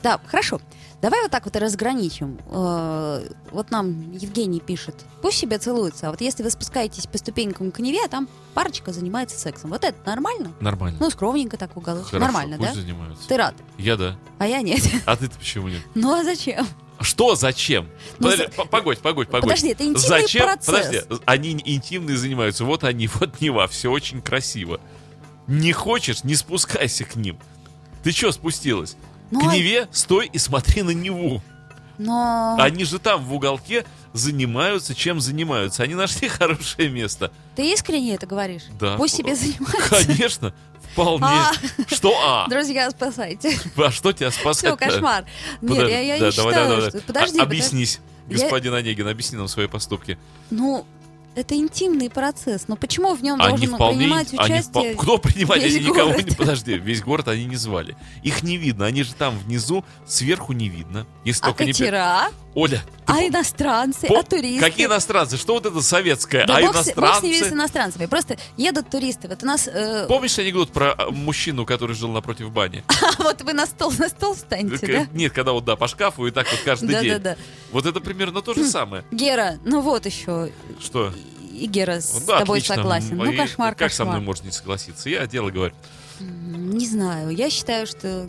[0.02, 0.60] Да, хорошо.
[1.00, 2.38] Давай вот так вот и разграничим.
[2.50, 4.96] Э, Вот нам Евгений пишет.
[5.22, 8.92] Пусть себе целуются, а вот если вы спускаетесь по ступенькам к Неве, а там парочка
[8.92, 9.70] занимается сексом.
[9.70, 10.52] Вот это нормально?
[10.60, 10.98] Нормально.
[11.00, 12.06] Ну, скромненько так в уголок.
[12.06, 12.80] Хорошо, Нормально, пусть да?
[12.80, 13.28] занимаются.
[13.28, 14.16] Ты рад, Я да.
[14.38, 14.80] а я нет.
[15.06, 15.82] А ты-то почему нет?
[15.94, 16.66] Ну а зачем?
[17.00, 17.86] Что зачем?
[18.18, 19.44] Ну, Подожди, за- по- погодь, погодь, погодь.
[19.44, 20.42] Подожди, это интимный Зачем?
[20.46, 20.66] процесс.
[20.66, 22.64] Подожди, они интимные занимаются.
[22.64, 24.80] Вот они, вот Нева, все очень красиво.
[25.46, 27.38] Не хочешь, не спускайся к ним.
[28.02, 28.96] Ты что спустилась?
[29.30, 31.42] Ну, к а- Неве стой и смотри на Неву.
[31.98, 35.82] Но Они же там в уголке занимаются, чем занимаются.
[35.82, 37.32] Они нашли хорошее место.
[37.56, 38.62] ты искренне это говоришь?
[38.78, 38.96] Да.
[38.96, 40.04] Пусть себе занимаются.
[40.04, 40.54] Конечно,
[40.92, 41.26] вполне.
[41.26, 41.52] А.
[41.88, 42.46] Что а?
[42.50, 43.58] Друзья, спасайте.
[43.76, 44.78] А что тебя Все, спасать?
[44.78, 45.24] кошмар.
[45.60, 46.90] Нет, Подожди, я, я да, не давай, считаю, давай, что...
[46.92, 47.06] давай.
[47.06, 47.42] Подожди, А-.
[47.42, 50.18] Объяснись, Я- господин Онегин, объясни нам свои поступки.
[50.50, 50.86] Ну,
[51.38, 52.68] это интимный процесс.
[52.68, 53.98] Но почему в нем Они должен вполне...
[53.98, 54.92] принимать они участие?
[54.94, 55.62] впол- Кто принимает?
[55.62, 56.28] весь Они никого город?
[56.28, 56.34] не...
[56.34, 57.96] Подожди, весь город они не звали.
[58.22, 61.06] Их не видно, они же там внизу, сверху не видно.
[61.24, 61.72] Если А только не...
[62.58, 64.08] Оля, А иностранцы?
[64.08, 64.58] по- А туристы?
[64.58, 65.36] Какие иностранцы?
[65.36, 66.44] Что вот это советское?
[66.44, 67.54] Да а бог, с- бог с ними, с иностранцы?
[67.54, 68.06] иностранцами.
[68.06, 69.28] Просто едут туристы.
[69.28, 69.68] Вот у нас...
[69.68, 72.82] э, Помнишь анекдот про а, мужчину, который жил напротив бани?
[73.18, 75.06] вот вы на стол, на стол встанете, К- да?
[75.12, 77.12] Нет, когда вот, да, по шкафу и так вот каждый день.
[77.12, 77.36] Да-да-да.
[77.70, 79.04] Вот это примерно то же самое.
[79.12, 80.50] Гера, ну вот еще.
[80.80, 81.12] Что?
[81.52, 82.74] И Гера с Ну Да, тобой отлично.
[82.74, 83.16] согласен.
[83.18, 84.26] Ну, И кошмар, Как со мной кошмар.
[84.26, 85.08] можно не согласиться?
[85.08, 85.74] Я дело говорю.
[86.18, 87.30] Не знаю.
[87.30, 88.26] Я считаю, что,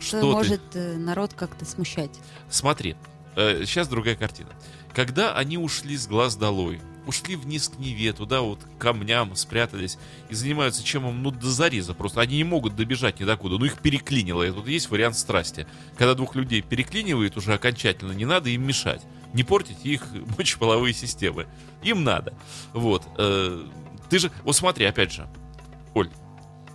[0.00, 0.26] Что ты?
[0.26, 2.10] может э, народ как-то смущать.
[2.48, 2.94] Смотри,
[3.36, 4.50] сейчас другая картина.
[4.92, 9.98] Когда они ушли с глаз долой, ушли вниз к Неве, туда вот к камням спрятались
[10.30, 12.20] и занимаются чем им, ну, до зареза просто.
[12.20, 14.42] Они не могут добежать ни докуда, ну, их переклинило.
[14.42, 15.66] И тут есть вариант страсти.
[15.98, 19.02] Когда двух людей переклинивает уже окончательно, не надо им мешать.
[19.32, 20.06] Не портить их
[20.38, 21.46] мочеполовые системы.
[21.82, 22.34] Им надо.
[22.72, 23.02] Вот.
[23.18, 23.64] э,
[24.08, 25.26] Ты же, вот смотри, опять же,
[25.92, 26.08] Оль,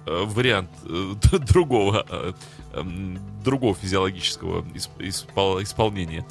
[0.05, 2.33] э, вариант э, другого, э,
[2.73, 6.25] эм, другого физиологического исп- испол- исполнения.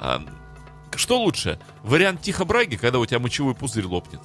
[0.00, 0.22] А,
[0.94, 1.58] Что лучше?
[1.82, 4.20] Вариант тихо браги, когда у тебя мочевой пузырь лопнет?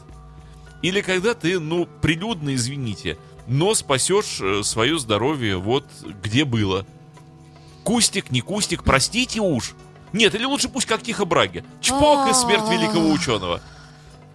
[0.81, 5.85] Или когда ты, ну, прилюдно, извините, но спасешь э, свое здоровье вот
[6.23, 6.85] где было?
[7.83, 9.73] Кустик, не кустик, простите уж.
[10.13, 11.63] Нет, или лучше пусть как тихо браги.
[11.81, 13.61] Чпок и смерть великого ученого.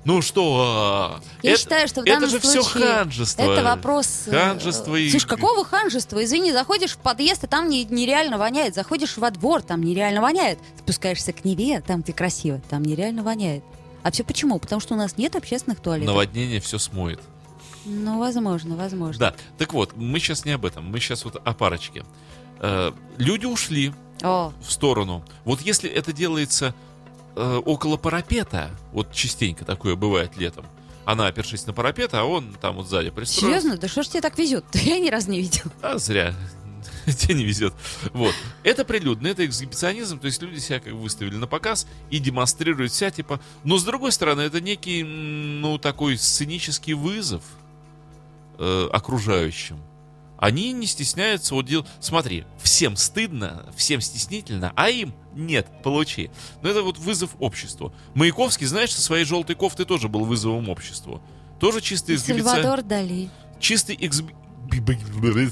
[0.06, 0.62] Ну что?
[0.64, 3.42] а, Я это- считаю, что в это данном же все случае ханжество.
[3.42, 4.22] Это вопрос...
[4.26, 5.10] э, Ханжество и...
[5.10, 6.22] Слушай, какого ханжества?
[6.24, 8.76] Извини, заходишь в подъезд, и там не- нереально воняет.
[8.76, 10.60] Заходишь во двор, там нереально воняет.
[10.78, 13.64] Спускаешься к Неве, там ты красиво, там нереально воняет.
[14.04, 14.60] А все почему?
[14.60, 16.14] Потому что у нас нет общественных туалетов.
[16.14, 17.18] Наводнение все смоет.
[17.84, 19.18] Ну, возможно, возможно.
[19.18, 22.04] Да, так вот, мы сейчас не об этом, мы сейчас вот о парочке.
[22.60, 23.92] Э, люди ушли
[24.22, 25.24] О, в сторону.
[25.44, 26.74] Вот если это делается
[27.36, 30.66] э, около парапета, вот частенько такое бывает летом,
[31.04, 33.60] она опершись на парапет, а он там вот сзади пристроился.
[33.60, 33.76] серьезно?
[33.78, 34.64] Да что ж тебе так везет?
[34.74, 35.64] Я ни разу не видел.
[35.80, 36.34] А, зря.
[37.06, 37.72] Тебе не везет.
[38.12, 38.34] Вот.
[38.64, 43.10] Это прилюдно, это эксгибиционизм, то есть люди себя как выставили на показ и демонстрируют себя,
[43.10, 43.40] типа...
[43.62, 47.42] Но, с другой стороны, это некий, ну, такой сценический вызов
[48.58, 49.78] э, окружающим.
[50.38, 51.86] Они не стесняются вот дел...
[52.00, 56.30] Смотри, всем стыдно, всем стеснительно, а им нет, получи.
[56.62, 57.92] Но это вот вызов обществу.
[58.14, 61.20] Маяковский, знаешь, со своей желтой кофтой тоже был вызовом обществу.
[61.60, 62.62] Тоже чистый эксгибиционизм.
[62.62, 63.30] Сальвадор Дали.
[63.60, 64.34] Чистый эксби...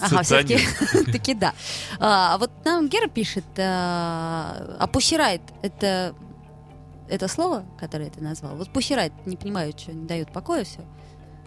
[0.03, 0.59] Ага, все-таки
[1.13, 1.55] таки да.
[1.99, 6.15] А, вот нам Гера пишет, а, а пусирайт это
[7.09, 8.57] это слово, которое ты назвал?
[8.57, 10.81] Вот пусирайт, не понимаю, что не дает покоя все.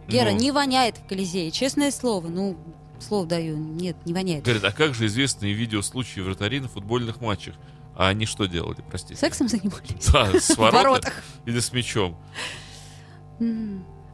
[0.08, 0.38] Гера, Ну.
[0.38, 2.28] не воняет в Колизее, честное слово.
[2.28, 2.58] Ну,
[3.04, 4.44] слово даю, нет, не воняет.
[4.44, 7.56] Говорит, а как же известные видео случаи вратарей на футбольных матчах?
[7.96, 9.20] А они что делали, простите?
[9.20, 10.06] Сексом занимались?
[10.12, 11.14] Да, с воротах.
[11.46, 12.16] или с мячом?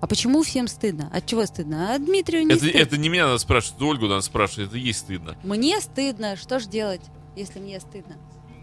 [0.01, 1.09] А почему всем стыдно?
[1.13, 1.93] От чего стыдно?
[1.93, 2.77] А Дмитрию не Это, стыдно.
[2.77, 5.35] это не меня надо спрашивать, это Ольгу надо спрашивать, это ей стыдно.
[5.43, 6.35] Мне стыдно.
[6.35, 7.01] Что ж делать,
[7.37, 8.17] если мне стыдно?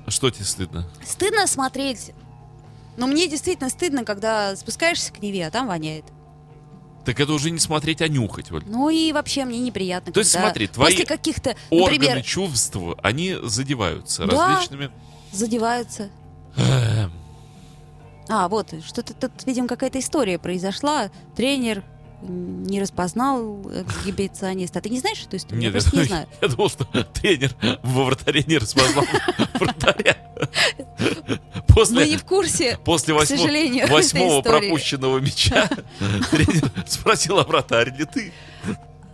[0.07, 0.87] А Что тебе стыдно?
[1.05, 2.13] Стыдно смотреть.
[2.99, 6.05] Но мне действительно стыдно, когда спускаешься к Неве, а там воняет.
[7.05, 8.63] Так это уже не смотреть, а нюхать, Оль.
[8.67, 10.13] Ну и вообще мне неприятно.
[10.13, 14.49] То есть смотри, твои после каких-то, Органы например, чувств, они задеваются Да.
[14.49, 14.91] различными...
[15.33, 16.11] задеваются.
[18.29, 21.11] А, вот, что-то тут, видимо, какая-то история произошла.
[21.35, 21.83] Тренер
[22.23, 24.79] не распознал эксгибициониста.
[24.79, 25.63] А ты не знаешь эту историю?
[25.63, 26.27] Я Нет, просто не знаю.
[26.43, 29.05] я думал, что тренер во вратаре не распознал
[29.55, 30.17] вратаря.
[31.71, 32.79] Мы После, не в курсе.
[32.85, 35.69] после к восьмо- сожалению, этой восьмого пропущенного мяча
[36.31, 38.33] тренер спросил, а вратарь ли ты?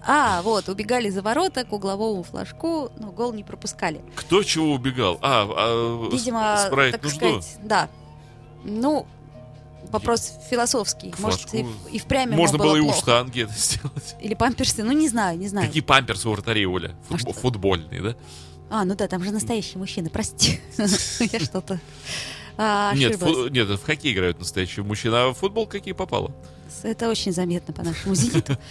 [0.08, 4.00] А, вот, убегали за ворота к угловому флажку, но гол не пропускали.
[4.14, 5.18] Кто чего убегал?
[5.20, 7.18] А, а, Видимо, справить так нужду?
[7.42, 7.88] сказать, да.
[8.64, 9.06] Ну,
[9.90, 11.10] вопрос философский.
[11.10, 11.88] К Может, и, флажку.
[11.90, 14.16] и впрямь Можно было и у штанги это сделать.
[14.20, 15.66] Или памперсы, ну не знаю, не знаю.
[15.66, 16.94] Какие памперсы у вратарей, Оля?
[17.10, 17.32] А Футбо- что?
[17.32, 18.16] Футбольные, да?
[18.70, 20.60] А, ну да, там же настоящие мужчины, прости.
[20.78, 21.80] Я что-то
[22.58, 26.32] а, Нет, фу- нет, в хоккей играют настоящие мужчины, а в футбол какие попало?
[26.82, 28.56] Это очень заметно по нашему «Зениту».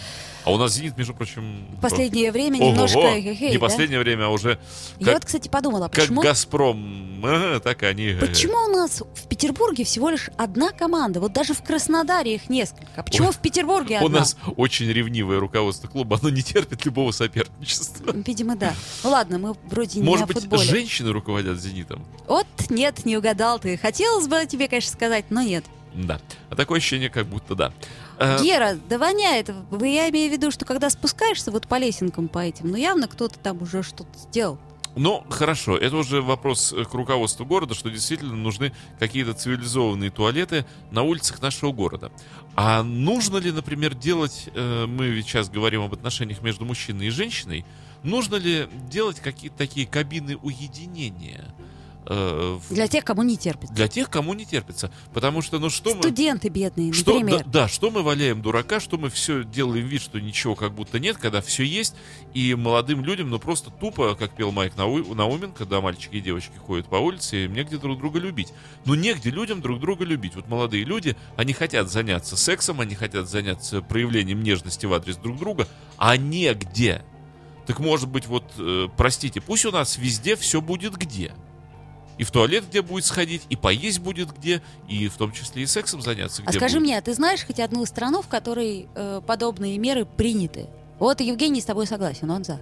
[0.46, 1.66] А у нас «Зенит», между прочим...
[1.76, 2.70] В последнее время Ого-го.
[2.70, 3.00] немножко...
[3.20, 3.60] хе-хей, Не да?
[3.60, 4.60] последнее время, а уже
[5.00, 6.22] Я как- вот, кстати, подумала, как почему...
[6.22, 8.06] «Газпром», ага, так они...
[8.10, 11.18] э, Почему у нас в Петербурге всего лишь одна команда?
[11.18, 13.02] Вот даже в Краснодаре их несколько.
[13.02, 14.20] Почему в Петербурге У одна?
[14.20, 18.12] нас очень ревнивое руководство клуба, оно не терпит любого соперничества.
[18.14, 18.72] Видимо, да.
[19.02, 20.62] Ну ладно, мы вроде не Может быть, футболе.
[20.62, 22.06] женщины руководят «Зенитом»?
[22.28, 23.76] Вот нет, не угадал ты.
[23.76, 25.64] Хотелось бы тебе, конечно, сказать, но нет.
[25.96, 26.20] Да.
[26.50, 27.72] А такое ощущение, как будто да.
[28.18, 29.48] Э, Гера, да воняет.
[29.80, 33.38] Я имею в виду, что когда спускаешься вот по лесенкам по этим, ну явно кто-то
[33.38, 34.58] там уже что-то сделал.
[34.94, 40.64] Ну, хорошо, это уже вопрос э, к руководству города, что действительно нужны какие-то цивилизованные туалеты
[40.90, 42.10] на улицах нашего города.
[42.54, 47.10] А нужно ли, например, делать, э, мы ведь сейчас говорим об отношениях между мужчиной и
[47.10, 47.66] женщиной,
[48.02, 51.54] нужно ли делать какие-то такие кабины уединения?
[52.06, 53.70] Э, в- Для тех, кому не терпит.
[53.72, 54.90] для тех, кому не терпится.
[55.12, 56.02] Потому что, ну что мы...
[56.02, 57.44] Студенты бедные, Что, да, например.
[57.46, 61.16] да, что мы валяем дурака, что мы все делаем вид, что ничего как будто нет,
[61.18, 61.94] когда все есть,
[62.34, 66.56] и молодым людям, ну просто тупо, как пел Майк Нау- Наумен, когда мальчики и девочки
[66.58, 68.52] ходят по улице, им негде друг друга любить.
[68.84, 70.34] Ну негде людям друг друга любить.
[70.36, 75.38] Вот молодые люди, они хотят заняться сексом, они хотят заняться проявлением нежности в адрес друг
[75.38, 75.66] друга,
[75.96, 77.02] а негде.
[77.66, 81.32] Так может быть, вот, э, простите, пусть у нас везде все будет где.
[82.18, 85.66] И в туалет где будет сходить, и поесть будет где, и в том числе и
[85.66, 86.82] сексом заняться где А скажи будет.
[86.86, 90.66] мне, а ты знаешь хоть одну страну, в которой э, подобные меры приняты?
[90.98, 92.60] Вот Евгений с тобой согласен, он за.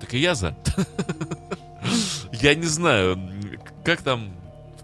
[0.00, 0.56] Так и я за.
[2.32, 3.18] Я не знаю,
[3.84, 4.32] как там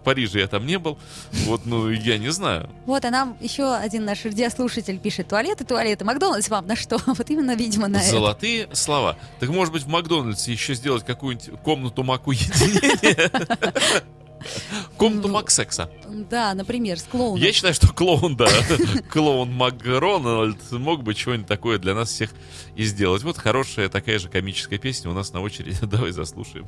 [0.09, 0.97] Париже я там не был.
[1.45, 2.67] Вот, ну, я не знаю.
[2.87, 6.97] Вот, а нам еще один наш радиослушатель пишет, туалеты, туалеты, Макдональдс вам на что?
[7.05, 8.09] Вот именно, видимо, на это.
[8.09, 9.17] Золотые слова.
[9.39, 13.29] Так может быть в Макдональдсе еще сделать какую-нибудь комнату мак уединения?
[14.97, 15.91] Комнату Ну, мак секса.
[16.07, 17.39] Да, например, с клоуном.
[17.39, 18.47] Я считаю, что клоун, да,
[19.11, 22.31] клоун Макрональд мог бы чего-нибудь такое для нас всех
[22.75, 23.21] и сделать.
[23.21, 25.77] Вот хорошая такая же комическая песня у нас на очереди.
[25.85, 26.65] Давай заслушаем.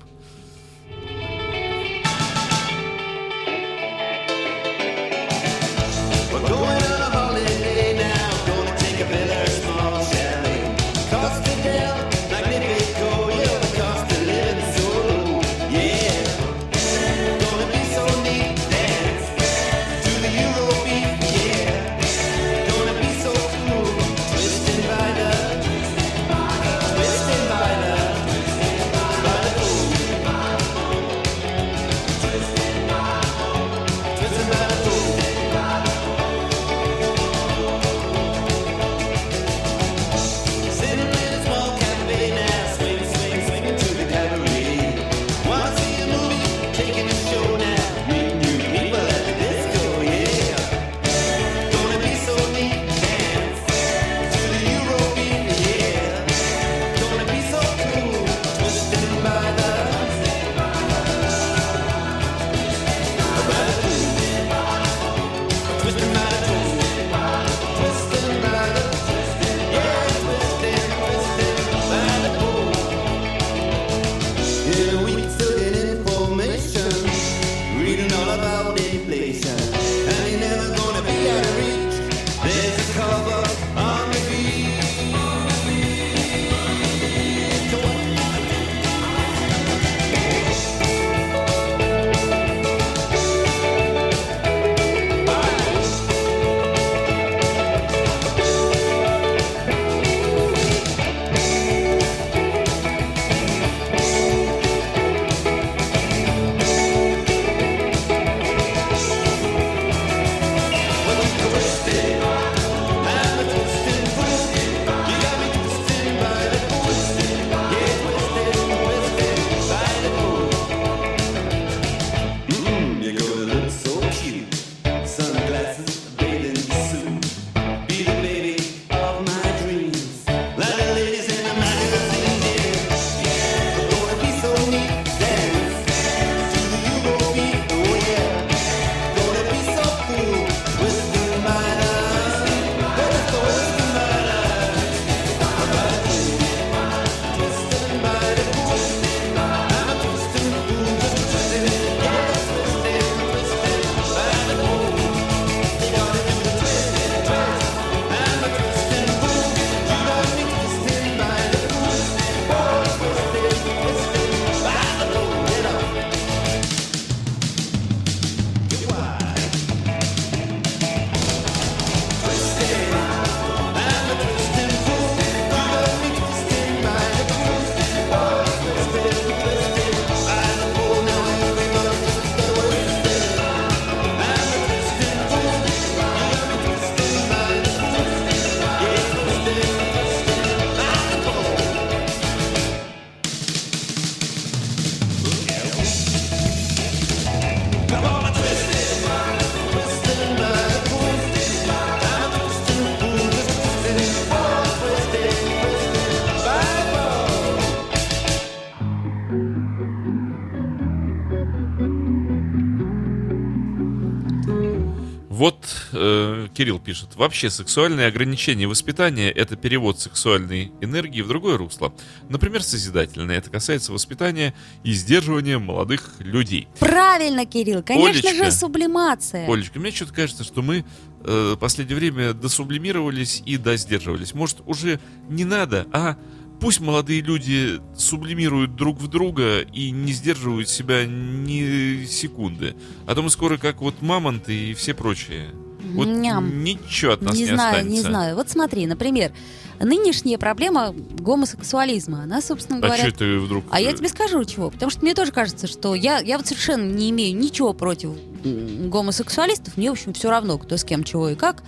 [216.62, 217.16] Кирилл пишет.
[217.16, 221.92] Вообще сексуальные ограничения воспитания– это перевод сексуальной энергии в другое русло.
[222.30, 223.40] Например, созидательное.
[223.40, 224.54] Это касается воспитания
[224.84, 226.68] и сдерживания молодых людей.
[226.78, 228.46] Правильно, Кирилл, конечно Олечка.
[228.46, 229.52] же, сублимация.
[229.52, 230.86] Олечка, мне что-то кажется, что мы
[231.24, 234.36] э, последнее время досублимировались и досдерживались.
[234.36, 235.00] Может, уже
[235.30, 236.16] не надо, а
[236.60, 242.76] пусть молодые люди сублимируют друг в друга и не сдерживают себя ни секунды.
[243.08, 245.50] А то мы скоро как вот мамонты и все прочие.
[245.94, 246.64] Вот Ням.
[246.64, 247.96] ничего от нас не, не знаю, останется.
[247.96, 248.36] не знаю.
[248.36, 249.32] Вот смотри, например,
[249.80, 253.08] нынешняя проблема гомосексуализма, она, собственно А говоря...
[253.08, 253.66] что ты вдруг...
[253.70, 256.48] А я э, тебе скажу чего, потому что мне тоже кажется, что я, я вот
[256.48, 258.12] совершенно не имею ничего против
[258.44, 261.64] гомосексуалистов, мне, в общем, все равно, кто с кем, чего и как.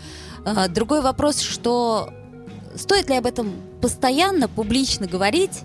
[0.45, 2.09] А, другой вопрос, что
[2.75, 5.61] стоит ли об этом постоянно, публично говорить,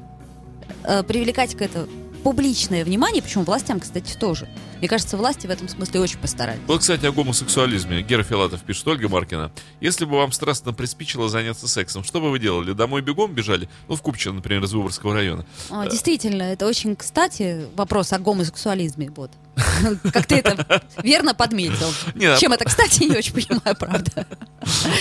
[0.84, 1.86] э, привлекать к этому
[2.22, 4.48] публичное внимание, причем властям, кстати, тоже.
[4.78, 6.60] Мне кажется, власти в этом смысле очень постарались.
[6.66, 8.02] Вот, кстати, о гомосексуализме.
[8.02, 9.50] Гера Филатов пишет, Ольга Маркина.
[9.80, 12.72] Если бы вам страстно приспичило заняться сексом, что бы вы делали?
[12.72, 13.68] Домой бегом бежали?
[13.88, 15.44] Ну, в Купчино, например, из Выборгского района.
[15.70, 19.10] А, Действительно, это очень кстати вопрос о гомосексуализме.
[19.16, 19.32] Вот.
[20.12, 21.88] Как ты это верно подметил.
[22.14, 24.26] А- Чем это, кстати, не очень понимаю, правда.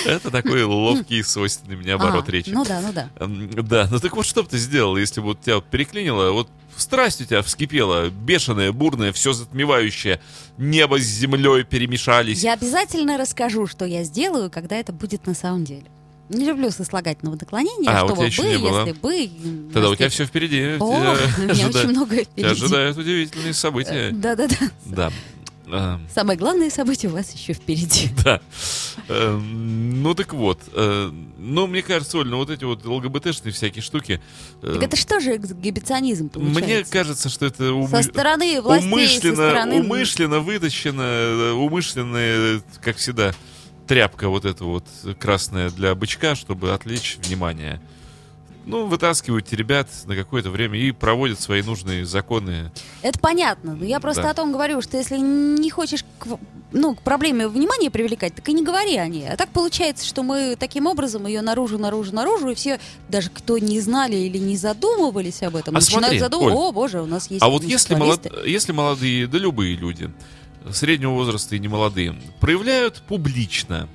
[0.05, 2.49] Это такой ловкий, свойственный мне оборот А, речи.
[2.49, 3.09] Ну да, ну да.
[3.61, 6.49] Да, ну так вот что бы ты сделал, если бы тебя переклинило, вот
[6.81, 10.19] страсть у тебя вскипела, бешеная, бурная, все затмевающее,
[10.57, 12.43] небо с землей перемешались.
[12.43, 15.83] Я обязательно расскажу, что я сделаю, когда это будет на самом деле.
[16.29, 18.79] Не люблю сослагательного наклонения, А, что тебя бы, не было?
[18.85, 19.71] если бы...
[19.73, 20.61] Тогда у если- тебя все впереди.
[20.61, 22.49] О, тебя у меня ожидает- очень много Тебя впереди.
[22.51, 24.11] ожидают удивительные события.
[24.11, 24.55] Да-да-да.
[24.85, 25.07] Да.
[25.07, 25.13] Эм,
[26.13, 28.09] Самое главное событие у вас еще впереди.
[28.23, 28.41] Да.
[29.09, 30.59] Эм, Ну так вот.
[30.73, 34.21] э, Ну, мне кажется, Оль, ну вот эти вот ЛГБТшные всякие штуки.
[34.61, 36.61] э, Так это что же эксгибиционизм получается?
[36.65, 39.75] Мне кажется, что это умы- Со стороны властей, со умышленно, стороны...
[39.81, 43.33] умышленно вытащено, э, умышленная, как всегда,
[43.87, 44.85] тряпка вот эта вот
[45.19, 47.81] красная для бычка, чтобы отвлечь внимание.
[48.67, 52.69] Ну, вытаскивают ребят на какое-то время и проводят свои нужные законы.
[53.01, 54.31] Это понятно, но я просто Да.
[54.31, 56.27] о том говорю, что если не хочешь к,
[56.73, 59.29] ну, к проблеме внимание привлекать, так и не говори о ней.
[59.29, 63.57] А так получается, что мы таким образом ее наружу, наружу, наружу, и все, даже кто
[63.57, 67.05] не знали или не задумывались об этом, А начинают смотри, задумываться, Оль, о боже, у
[67.05, 68.51] нас есть А вот если, молод- гомосексуалисты».
[68.51, 70.11] если молодые, да любые люди,
[70.73, 73.87] среднего возраста и немолодые, проявляют публично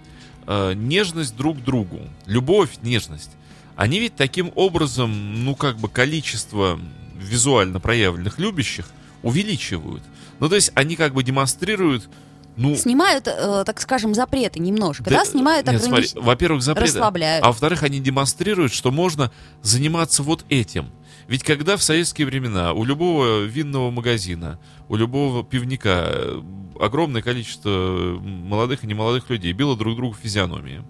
[0.47, 3.31] э, нежность друг к другу, любовь, нежность,
[3.77, 6.79] они ведь таким образом, ну, как бы количество
[7.19, 8.89] визуально проявленных любящих
[9.23, 10.03] увеличивают.
[10.41, 12.09] Ну, то есть они как бы демонстрируют,
[12.57, 12.77] ну...
[12.77, 16.23] Снимают, э, так скажем, запреты немножко, да, снимают нет, смотри, ограничения.
[16.23, 17.45] во-первых, запреты, расслабляют.
[17.45, 20.91] а во-вторых, они демонстрируют, что можно заниматься вот этим.
[21.29, 24.59] Ведь когда в советские времена у любого винного магазина,
[24.89, 26.43] у любого пивника э,
[26.81, 30.85] огромное количество молодых и немолодых людей било друг другу физиономии,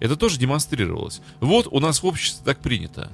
[0.00, 1.20] это тоже демонстрировалось.
[1.40, 3.10] Вот у нас в обществе так принято.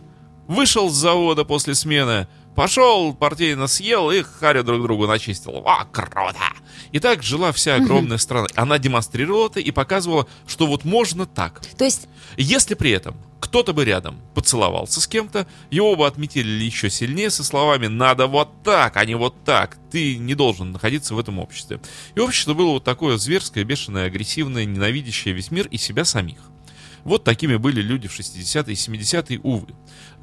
[0.47, 5.63] Вышел с завода после смены, пошел, партийно съел и харю друг другу начистил.
[5.65, 6.39] О, круто!
[6.93, 8.47] И так жила вся огромная страна.
[8.55, 11.61] Она демонстрировала это и показывала, что вот можно так.
[11.77, 16.91] То есть, Если при этом кто-то бы рядом поцеловался с кем-то, его бы отметили еще
[16.91, 21.19] сильнее со словами «надо вот так, а не вот так, ты не должен находиться в
[21.19, 21.81] этом обществе».
[22.15, 26.39] И общество было вот такое зверское, бешеное, агрессивное, ненавидящее весь мир и себя самих.
[27.05, 29.69] Вот такими были люди в 60-е и 70-е, увы.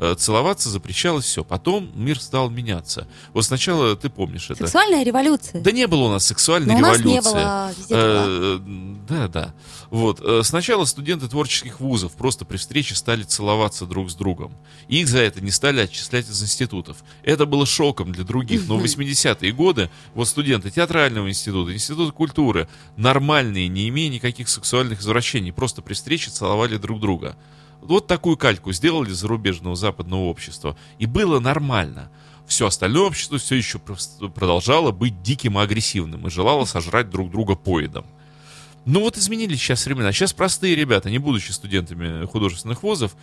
[0.02, 1.43] Э, Целоваться запрещалось все.
[1.43, 3.08] Потом мир стал меняться.
[3.34, 4.64] Вот сначала, ты помнишь это...
[4.64, 5.62] сексуальная революция.
[5.62, 7.14] Да не было у нас сексуальной Но у нас революции.
[7.14, 7.72] не было, была.
[7.91, 8.60] Э,
[9.08, 9.54] Да, да.
[9.91, 10.20] Вот.
[10.20, 14.56] э, Сначала студенты творческих вузов просто при встрече стали целоваться друг с другом.
[14.88, 16.97] Их за это не стали отчислять из институтов.
[17.22, 18.68] Это было шоком для других.
[18.68, 25.02] Но в 80-е годы вот студенты театрального института, института культуры, нормальные, не имея никаких сексуальных
[25.02, 27.36] извращений, просто при встрече целовали друг друга.
[27.82, 30.78] Вот такую кальку сделали зарубежного западного общества.
[31.00, 32.12] И было нормально.
[32.46, 37.56] Все остальное общество все еще продолжало быть диким и агрессивным и желало сожрать друг друга
[37.56, 38.06] поедом.
[38.86, 40.12] Ну вот изменились сейчас времена.
[40.12, 43.16] Сейчас простые ребята, не будучи студентами художественных вузов,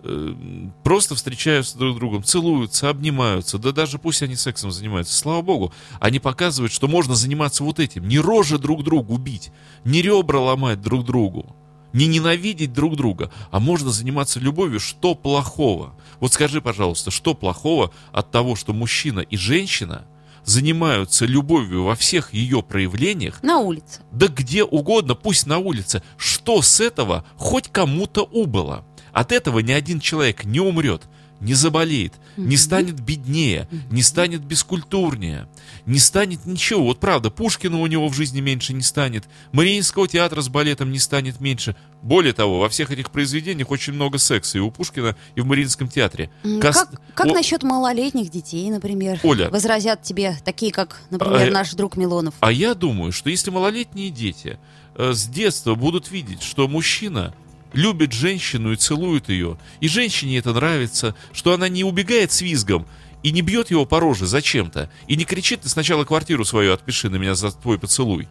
[0.00, 0.34] э,
[0.82, 5.14] просто встречаются друг с другом, целуются, обнимаются, да даже пусть они сексом занимаются.
[5.14, 8.08] Слава богу, они показывают, что можно заниматься вот этим.
[8.08, 9.52] Не рожи друг другу бить,
[9.84, 11.54] не ребра ломать друг другу,
[11.94, 14.80] не ненавидеть друг друга, а можно заниматься любовью.
[14.80, 15.94] Что плохого?
[16.20, 20.04] Вот скажи, пожалуйста, что плохого от того, что мужчина и женщина
[20.44, 24.02] занимаются любовью во всех ее проявлениях, На улице.
[24.12, 26.02] да где угодно, пусть на улице.
[26.18, 28.84] Что с этого хоть кому-то убыло?
[29.12, 31.02] От этого ни один человек не умрет,
[31.44, 35.46] не заболеет, не станет беднее, не станет бескультурнее,
[35.86, 36.84] не станет ничего.
[36.84, 40.98] Вот правда, Пушкина у него в жизни меньше не станет, Мариинского театра с балетом не
[40.98, 41.76] станет меньше.
[42.02, 45.88] Более того, во всех этих произведениях очень много секса и у Пушкина, и в Мариинском
[45.88, 46.30] театре.
[46.42, 49.20] М, Кос- Как, как О- насчет малолетних детей, например?
[49.22, 49.48] Оля.
[49.50, 52.34] Возразят тебе такие, как, например, А, наш друг Милонов.
[52.40, 54.58] А я думаю, что если малолетние дети
[54.96, 57.34] э, с детства будут видеть, что мужчина
[57.74, 62.86] любит женщину и целует ее, и женщине это нравится, что она не убегает с визгом
[63.22, 67.08] и не бьет его по роже зачем-то, и не кричит ты сначала квартиру свою отпиши
[67.10, 68.28] на меня за твой поцелуй.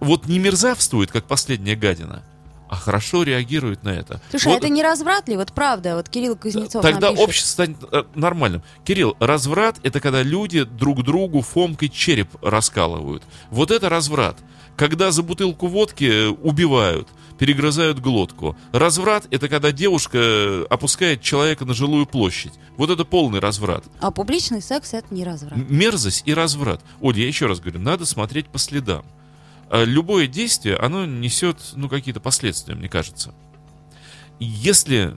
[0.00, 2.22] Вот не мерзавствует, как последняя гадина,
[2.68, 4.22] а хорошо реагирует на это.
[4.30, 5.36] Слушай, Вот- а это не разврат ли?
[5.36, 7.28] Вот правда, вот Кирилл Кузнецов Тогда нам пишет.
[7.28, 8.62] общество станет э, нормальным.
[8.84, 13.24] Кирилл, разврат это когда люди друг другу фомкой череп раскалывают.
[13.50, 14.36] Вот это разврат.
[14.76, 17.08] Когда за бутылку водки э, убивают,
[17.40, 18.54] перегрызают глотку.
[18.70, 22.52] Разврат это когда девушка опускает человека на жилую площадь.
[22.76, 23.82] Вот это полный разврат.
[23.98, 25.56] А публичный секс это не разврат.
[25.56, 26.82] Мерзость и разврат.
[27.00, 29.06] Оль, я еще раз говорю, надо смотреть по следам.
[29.70, 33.32] А Любое действие, оно несет, ну, какие-то последствия, мне кажется.
[34.38, 35.16] Если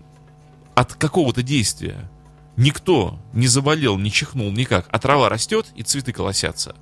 [0.76, 2.10] от какого-то действия
[2.56, 6.74] никто не заболел, не чихнул никак, а трава растет и цветы колосятся,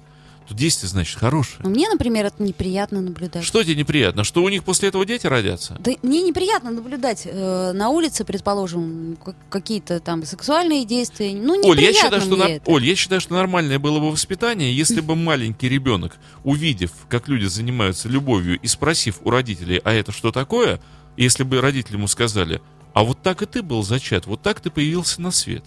[0.51, 1.57] то действие, значит, хорошее.
[1.63, 3.43] Но мне, например, это неприятно наблюдать.
[3.43, 4.23] Что тебе неприятно?
[4.23, 5.77] Что у них после этого дети родятся?
[5.79, 11.31] Да мне неприятно наблюдать э, на улице, предположим, как- какие-то там сексуальные действия.
[11.33, 12.59] Ну, неприятно Оль, я считаю, что на-.
[12.65, 17.45] Оль, я считаю, что нормальное было бы воспитание, если бы маленький ребенок, увидев, как люди
[17.45, 20.79] занимаются любовью, и спросив у родителей, а это что такое,
[21.17, 22.61] если бы родители ему сказали,
[22.93, 25.63] а вот так и ты был зачат, вот так ты появился на свет.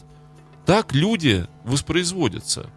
[0.67, 2.71] Так люди воспроизводятся.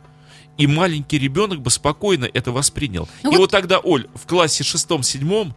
[0.58, 3.08] И маленький ребенок бы спокойно это воспринял.
[3.24, 5.54] Ну и вот- вот тогда, Оль, в классе шестом-седьмом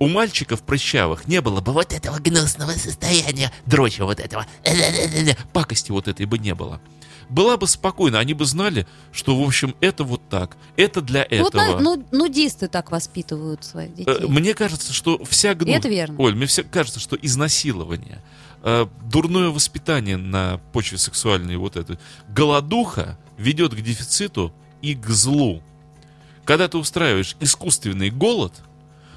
[0.00, 4.46] у мальчиков прыщавых не было бы вот этого гнусного состояния, дроча вот этого,
[5.52, 6.80] пакости вот этой бы не было.
[7.28, 11.54] Была бы спокойно, они бы знали, что, в общем, это вот так, это для Вот
[11.54, 11.78] этого.
[11.78, 14.10] на- ну, нудисты так воспитывают своих детей.
[14.12, 15.70] Э, Мне кажется, что вся гну...
[15.72, 16.16] Это верно.
[16.18, 18.20] Оль, мне все кажется, что изнасилование,
[18.62, 21.98] э, дурное воспитание на почве сексуальной вот этой,
[22.28, 24.52] голодуха ведет к дефициту
[24.82, 25.62] и к злу.
[26.44, 28.54] Когда ты устраиваешь искусственный голод,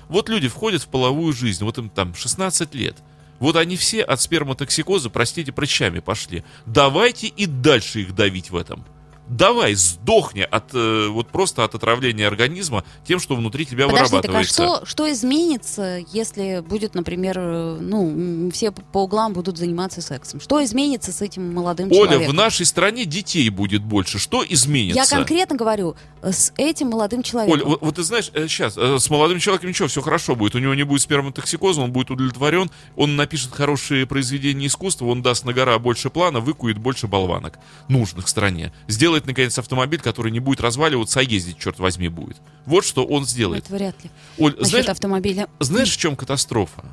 [0.09, 2.97] вот люди входят в половую жизнь, вот им там 16 лет.
[3.39, 6.43] Вот они все от сперматоксикоза, простите, прыщами пошли.
[6.65, 8.85] Давайте и дальше их давить в этом.
[9.27, 14.25] Давай, сдохни от э, вот просто от отравления организма тем, что внутри тебя Подожди, так
[14.25, 14.53] а вырабатывается.
[14.53, 20.41] что, что изменится, если будет, например, э, ну, все по углам будут заниматься сексом?
[20.41, 22.31] Что изменится с этим молодым Оля, человеком?
[22.31, 24.19] в нашей стране детей будет больше.
[24.19, 24.99] Что изменится?
[24.99, 27.61] Я конкретно говорю, э, с этим молодым человеком.
[27.61, 30.55] Оля, вот, вот ты знаешь, сейчас, с молодым человеком ничего, все хорошо будет.
[30.55, 35.45] У него не будет сперматоксикоза, он будет удовлетворен, он напишет хорошие произведения искусства, он даст
[35.45, 37.57] на гора больше плана, выкует больше болванок,
[37.87, 38.73] нужных стране.
[38.87, 42.37] Сделает, наконец, автомобиль, который не будет разваливаться, а ездить, черт возьми, будет.
[42.65, 43.65] Вот что он сделает.
[43.65, 44.09] Это вряд ли.
[44.37, 45.47] Оль, Насчет знаешь, автомобиля.
[45.59, 46.83] знаешь, в чем катастрофа?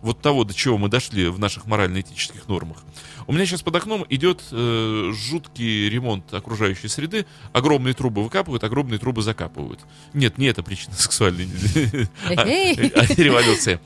[0.00, 2.78] Вот того, до чего мы дошли в наших морально-этических нормах.
[3.26, 7.26] У меня сейчас под окном идет э, жуткий ремонт окружающей среды.
[7.52, 9.80] Огромные трубы выкапывают, огромные трубы закапывают.
[10.14, 11.48] Нет, не это причина сексуальной
[12.36, 12.74] а- Эй.
[12.94, 13.80] а- революции.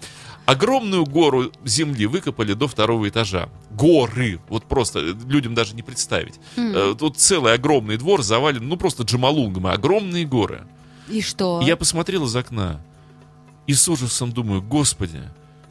[0.45, 3.49] Огромную гору земли выкопали до второго этажа.
[3.71, 4.41] Горы.
[4.49, 6.41] Вот просто э, людям даже не представить.
[6.57, 10.67] Э, Тут целый огромный двор завален, ну просто джамалунгом, огромные горы.
[11.09, 11.61] И что?
[11.65, 12.81] Я посмотрел из окна
[13.67, 15.21] и с ужасом думаю, господи,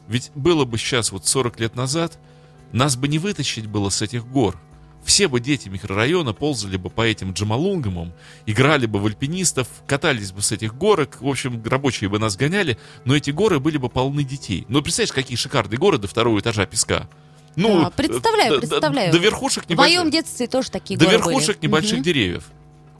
[0.08, 2.18] ведь было бы сейчас вот 40 лет назад,
[2.72, 4.58] нас бы не вытащить было с этих гор.
[5.04, 8.12] Все бы дети микрорайона ползали бы по этим джамалунгамам,
[8.46, 12.78] играли бы в альпинистов, катались бы с этих горок, в общем, рабочие бы нас гоняли,
[13.04, 14.64] но эти горы были бы полны детей.
[14.68, 17.08] Ну, представляешь, какие шикарные горы до второго этажа песка.
[17.56, 19.12] Ну, Да, представляю, э, до- представляю.
[19.12, 21.66] До, верхушек В небольших- моем детстве тоже такие до верхушек были.
[21.66, 22.02] небольших Мгм.
[22.02, 22.44] деревьев.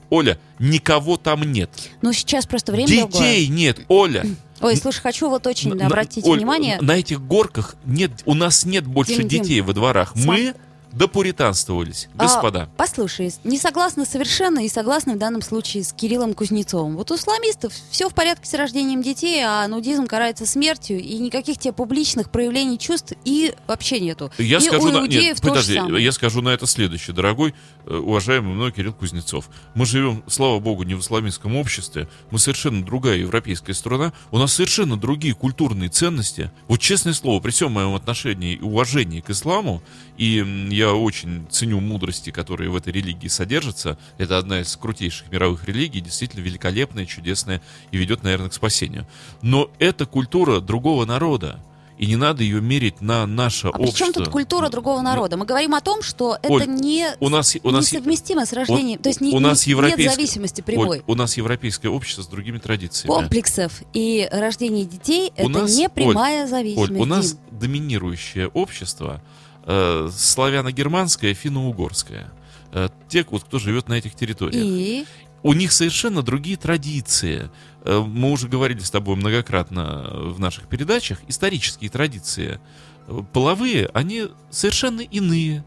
[0.09, 1.71] Оля, никого там нет.
[2.03, 3.07] Ну, сейчас просто время другое.
[3.11, 4.25] Детей нет, Оля.
[4.61, 6.77] Ой, слушай, хочу вот очень На- обратить Оль, внимание.
[6.81, 9.41] На этих горках нет, у нас нет больше Дим, Дим.
[9.41, 10.11] детей во дворах.
[10.15, 10.53] Сам- Мы
[10.93, 12.69] допуританствовались, А, господа.
[12.77, 16.95] послушай, не согласна совершенно и согласна в данном случае с Кириллом Кузнецовым.
[16.97, 21.57] Вот у исламистов все в порядке с рождением детей, а нудизм карается смертью, и никаких
[21.57, 24.31] тебе публичных проявлений чувств и вообще нету.
[24.37, 27.53] Я и скажу на, нет, подожди, я скажу на это следующее, дорогой,
[27.85, 29.49] э, уважаемый мной Кирилл Кузнецов.
[29.75, 32.07] Мы живем, слава богу, не в исламистском обществе.
[32.31, 34.13] Мы совершенно другая европейская страна.
[34.31, 36.51] У нас совершенно другие культурные ценности.
[36.67, 39.81] Вот честное слово, при всем моем отношении и уважении к исламу,
[40.17, 43.97] и м, я очень ценю мудрости, которые в этой религии содержатся.
[44.17, 47.61] Это одна из крутейших мировых религий, действительно великолепная, чудесная
[47.91, 49.07] и ведет, наверное, к спасению.
[49.41, 51.59] Но это культура другого народа.
[51.99, 53.97] И не надо ее мерить на наше А общество.
[54.05, 55.37] чем тут культура другого Ну, народа?
[55.37, 58.97] Мы говорим о том, что Оль, это не у нас, у нас, несовместимо с рождением.
[58.97, 61.03] то есть не- у нас не- нет зависимости Оль, прямой.
[61.05, 63.13] у нас европейское общество с другими традициями.
[63.13, 66.91] Комплексов и рождение детей У это нас- не прямая Оль, зависимость.
[66.91, 69.21] Оль, у нас доминирующее общество
[69.65, 72.31] э, славяно-германское, финно-угорское.
[72.71, 74.63] Э, те, вот, кто живет на этих территориях.
[74.65, 75.05] И
[75.43, 77.49] У них совершенно другие традиции.
[77.83, 81.19] Э, Мы уже говорили с тобой многократно в наших передачах.
[81.27, 82.59] Исторические традиции
[83.07, 85.63] э, половые, они совершенно иные.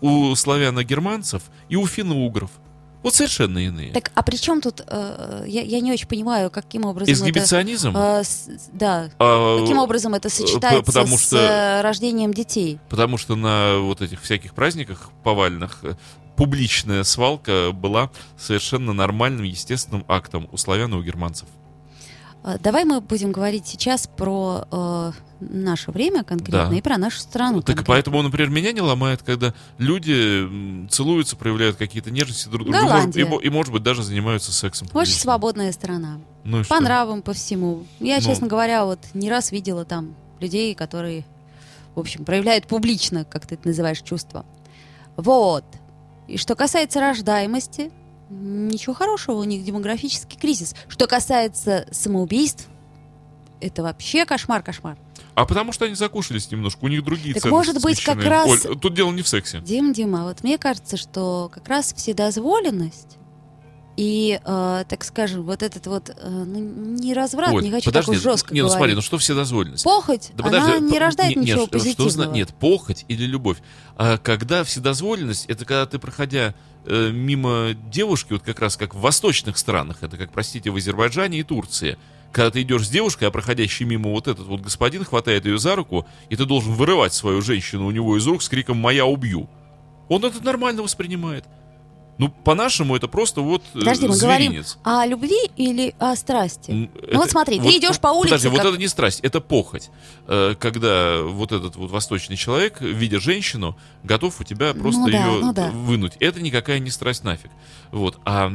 [0.00, 2.50] У славяно-германцев и у финно-угров.
[3.02, 3.92] Вот совершенно иные.
[3.92, 4.82] так, а при чем тут?
[4.86, 7.20] э, я, я не очень понимаю, каким образом это.
[7.22, 7.96] Эксгибиционизм?
[7.96, 9.10] э, с- да.
[9.18, 12.78] а, Каким образом это сочетается потому с что- э, рождением детей?
[12.88, 15.94] Потому что на вот этих всяких праздниках повальных э,
[16.36, 21.48] публичная свалка была совершенно нормальным, естественным актом у славян и у германцев.
[22.48, 26.76] Э, Давай мы будем говорить сейчас про э, наше время конкретно Да.
[26.76, 27.58] и про нашу страну.
[27.58, 27.92] так конкретно.
[27.94, 32.78] поэтому, например, меня не ломает, когда люди целуются, проявляют какие-то нежности друг другу,
[33.14, 34.88] и, и мо- и, может быть, даже занимаются сексом.
[34.94, 36.18] Очень свободная страна.
[36.44, 36.74] Ну и что?
[36.74, 37.84] По нравам, по всему.
[38.00, 38.22] Я, Ну.
[38.22, 41.24] честно говоря, вот не раз видела там людей, которые,
[41.94, 44.46] в общем, проявляют публично, как ты это называешь, чувства.
[45.16, 45.64] Вот.
[46.28, 47.90] И что касается рождаемости,
[48.30, 50.74] ничего хорошего, у них демографический кризис.
[50.88, 52.66] Что касается самоубийств,
[53.60, 54.96] это вообще кошмар-кошмар.
[55.34, 58.30] А потому что они закушались немножко, у них другие Так ценности может быть, как смещены.
[58.34, 59.60] раз- Оль, тут дело не в сексе.
[59.60, 63.17] Дим, Дима, вот мне кажется, что как раз вседозволенность
[63.98, 66.60] и, э, так скажем, вот этот вот, э, ну,
[67.00, 69.82] не разврат, Оль, не хочу подожди, так уж жестко не, ну смотри, ну что вседозволенность?
[69.82, 72.32] Похоть, Да она подожди, не рождает не- ничего нет, что позитивного.
[72.32, 73.56] Нет, похоть или любовь.
[73.96, 79.00] А когда вседозволенность, это когда ты, проходя э, мимо девушки, вот как раз как в
[79.00, 81.98] восточных странах, это как, простите, в Азербайджане и Турции,
[82.30, 85.74] когда ты идешь с девушкой, а проходящий мимо вот этот вот господин хватает ее за
[85.74, 89.50] руку, и ты должен вырывать свою женщину у него из рук с криком «Моя убью».
[90.08, 91.46] Он это нормально воспринимает.
[92.18, 94.78] Ну, по-нашему, это просто вот э, Подожди, мы говорим зверинец.
[94.82, 96.70] о любви или о страсти?
[96.72, 99.40] М, Ну вот смотри, ты идешь по улице, Подожди, вот как- это не страсть, это
[99.40, 99.90] похоть.
[100.26, 105.18] Э, Когда вот этот вот восточный человек, видя женщину, готов у тебя просто Ну да,
[105.26, 105.70] ее ну да.
[105.70, 106.14] вынуть.
[106.18, 107.52] Это никакая не страсть нафиг.
[107.92, 108.18] Вот.
[108.24, 108.50] А,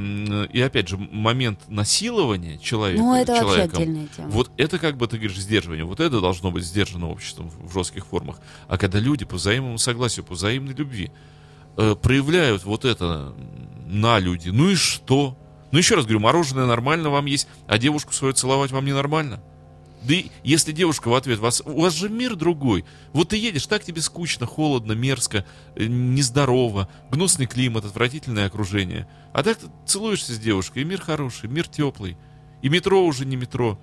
[0.51, 4.29] и опять же, момент насилования человека, Ну, это вообще человеком, отдельная тема.
[4.29, 5.85] вот это, как бы ты говоришь, сдерживание.
[5.85, 8.41] Вот это должно быть сдержано обществом в жестких формах.
[8.67, 11.11] А когда люди по взаимному согласию, по взаимной любви
[11.77, 13.33] э, проявляют вот это
[13.85, 15.37] на люди, ну и что?
[15.71, 19.41] Ну еще раз говорю, мороженое нормально вам есть, а девушку свою целовать вам ненормально?
[20.03, 22.83] Да и если девушка в ответ, вас, у вас же мир другой.
[23.13, 25.45] Вот ты едешь, так тебе скучно, холодно, мерзко,
[25.75, 29.07] э, нездорово, гнусный климат, отвратительное окружение.
[29.33, 32.17] А так ты целуешься с девушкой, и мир хороший, мир теплый.
[32.61, 33.79] И метро уже не метро.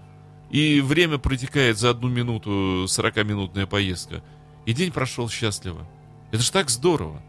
[0.51, 4.23] И время протекает за одну минуту, 40-минутная поездка.
[4.67, 5.89] И день прошел счастливо.
[6.33, 7.23] Это ж так здорово.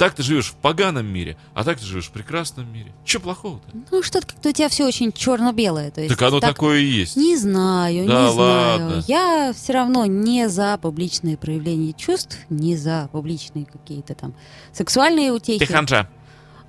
[0.00, 2.90] Так ты живешь в поганом мире, а так ты живешь в прекрасном мире.
[3.04, 3.68] Че плохого-то?
[3.90, 5.90] Ну, что-то как-то у тебя все очень черно-белое.
[5.90, 7.16] То есть Так оно так- такое и есть.
[7.18, 8.80] Не знаю, Да не знаю.
[8.86, 9.04] ладно.
[9.06, 14.32] Я все равно не за публичные проявления чувств, не за публичные какие-то там
[14.72, 15.58] сексуальные утехи.
[15.66, 16.08] Ты ханжа.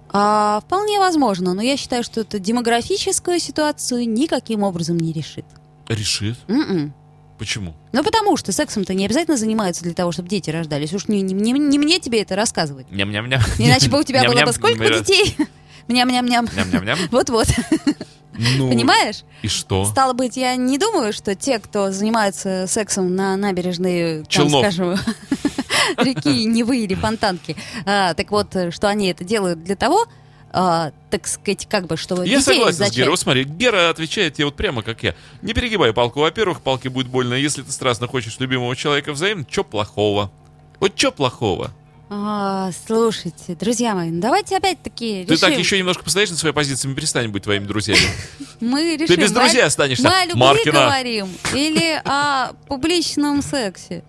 [0.10, 5.46] А, вполне возможно, но я считаю, что это демографическую ситуацию никаким образом не решит.
[5.88, 6.38] Решит.
[6.50, 6.94] М-м.
[7.42, 7.74] Почему?
[7.92, 10.94] Ну, потому что сексом-то не обязательно занимаются для того, чтобы дети рождались.
[10.94, 12.86] Уж не, не- не- не мне тебе это рассказывать.
[12.92, 13.42] Ням-ням-ням.
[13.58, 15.36] Иначе бы у тебя было бы сколько детей?
[15.88, 16.48] Мням-ням-ням.
[16.56, 17.00] Ням-ням-ням.
[17.10, 17.48] Вот-вот.
[18.58, 19.24] Ну, Понимаешь?
[19.42, 19.86] И что?
[19.86, 24.96] Стало быть, я не думаю, что те, кто занимается сексом на набережной, там, скажем,
[25.98, 27.56] реки Невы или Фонтанки,
[27.88, 30.06] а, так вот, э, что они это делают для того,
[30.54, 32.98] а, так сказать, как бы, чтобы Я согласен с зачать.
[32.98, 33.10] Герой.
[33.12, 35.16] Вот смотри, Гера отвечает тебе вот прямо как я.
[35.42, 36.20] Не перегибай палку.
[36.22, 37.34] Во-первых, палке будет больно.
[37.34, 40.32] Если ты страстно хочешь любимого человека взаимно, что плохого?
[40.80, 41.72] Вот что плохого?
[42.14, 45.50] А, слушайте, друзья мои, ну давайте опять-таки Ты решим.
[45.50, 48.02] так еще немножко постоишь на своей позиции, мы перестанем быть твоими друзьями.
[48.60, 54.04] Мы решим, без мы друзей останешься, Мы о любви говорим или о публичном сексе?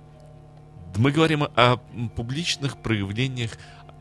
[0.97, 1.76] Мы говорим о
[2.16, 3.53] публичных проявлениях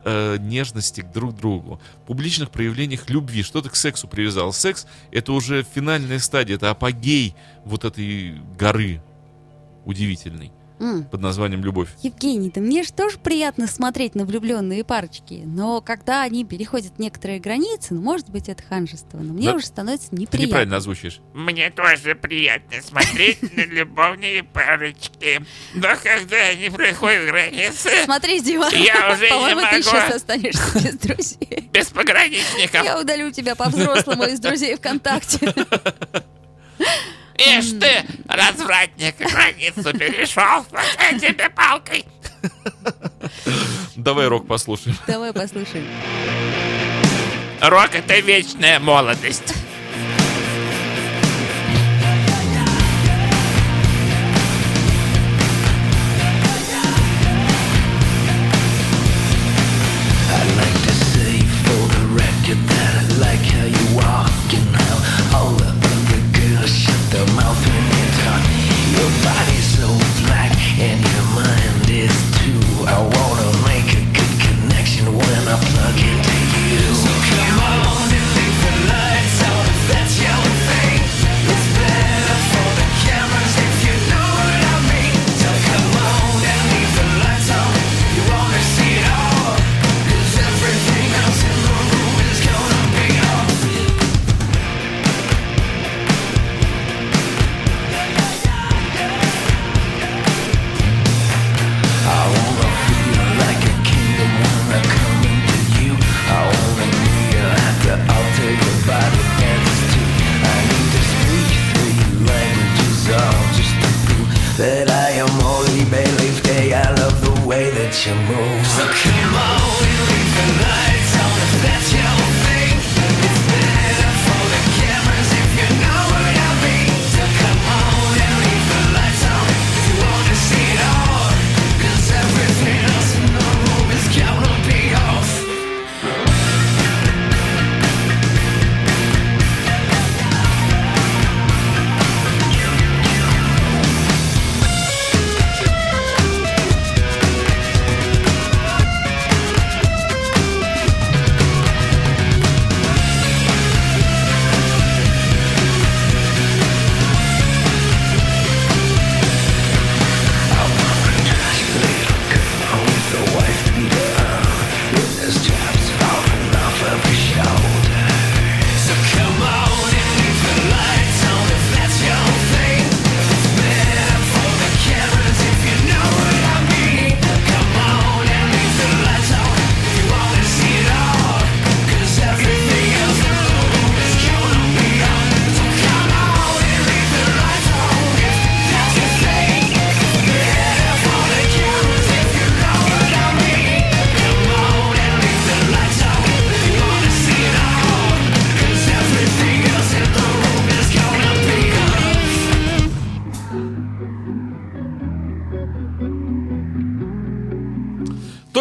[0.04, 3.42] э, нежности к друг другу, публичных проявлениях любви.
[3.42, 4.52] Что ты к сексу привязал?
[4.52, 7.34] Секс— это уже финальная стадия, это апогей
[7.64, 9.02] вот этой горы
[9.84, 10.52] удивительной
[11.10, 11.88] Под названием любовь.
[12.02, 17.38] Евгений, да мне же тоже приятно смотреть на влюбленные парочки, но когда они переходят некоторые
[17.38, 19.54] границы, ну, может быть, это ханжество, но мне Да.
[19.56, 20.46] уже становится Ты неприятно.
[20.48, 21.20] неправильно озвучиваешь.
[21.34, 25.44] Мне тоже приятно смотреть на любовные парочки.
[25.74, 29.82] Но когда они проходят границы, Смотри, Дима, Я уже не по-моему, ты могу.
[29.82, 31.68] сейчас останешься без друзей.
[31.72, 35.54] без пограничников, Я удалю тебя по-взрослому из друзей ВКонтакте.
[37.44, 42.04] Ишь ты, развратник, границу перешел, я тебе палкой.
[43.96, 44.96] Давай рок послушаем.
[45.06, 45.86] Давай послушаем.
[47.60, 49.54] Рок— это вечная молодость.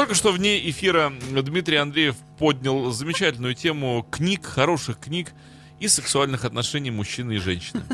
[0.02, 5.32] Только что вне эфира Дмитрий Андреев поднял замечательную тему книг, хороших книг
[5.80, 7.84] и сексуальных отношений мужчины и женщины.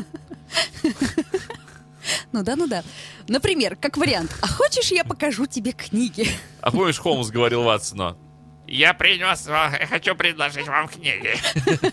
[2.32, 2.82] Ну да, ну да.
[3.28, 4.34] Например, как вариант.
[4.40, 6.26] А хочешь, я покажу тебе книги?
[6.62, 8.16] А помнишь, Холмс говорил Ватсону?
[8.66, 11.36] Я принес, ва- хочу предложить вам книги.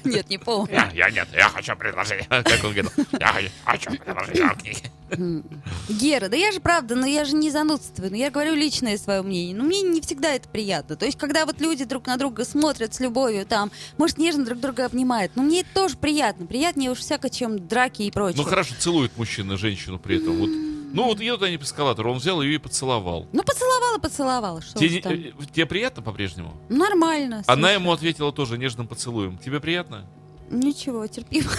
[0.07, 0.74] Нет, не помню.
[0.74, 2.26] Я, я нет, я хочу предложить.
[2.30, 2.91] Как он говорил?
[3.20, 3.34] Я
[3.66, 4.91] хочу предложить вам книги.
[5.89, 9.22] Гера, да я же правда, но я же не занудствую, но я говорю личное свое
[9.22, 9.55] мнение.
[9.55, 10.95] Но мне не всегда это приятно.
[10.95, 14.59] То есть, когда вот люди друг на друга смотрят с любовью, там, может, нежно друг
[14.59, 16.45] друга обнимают, но мне это тоже приятно.
[16.45, 18.41] Приятнее уж всяко, чем драки и прочее.
[18.41, 20.38] Ну хорошо, целует мужчина женщину при этом.
[20.38, 20.49] Вот,
[20.93, 23.28] ну вот едут они по эскалатору, он взял ее и поцеловал.
[23.34, 24.61] Ну, поцеловала, поцеловала.
[24.61, 25.13] Что Тебе, там.
[25.13, 26.53] э, тебе приятно по-прежнему?
[26.70, 27.43] Нормально.
[27.47, 27.74] Она слушай.
[27.74, 29.38] ему ответила тоже нежным поцелуем.
[29.38, 30.05] Тебе приятно?
[30.50, 31.50] Ничего, терпимо.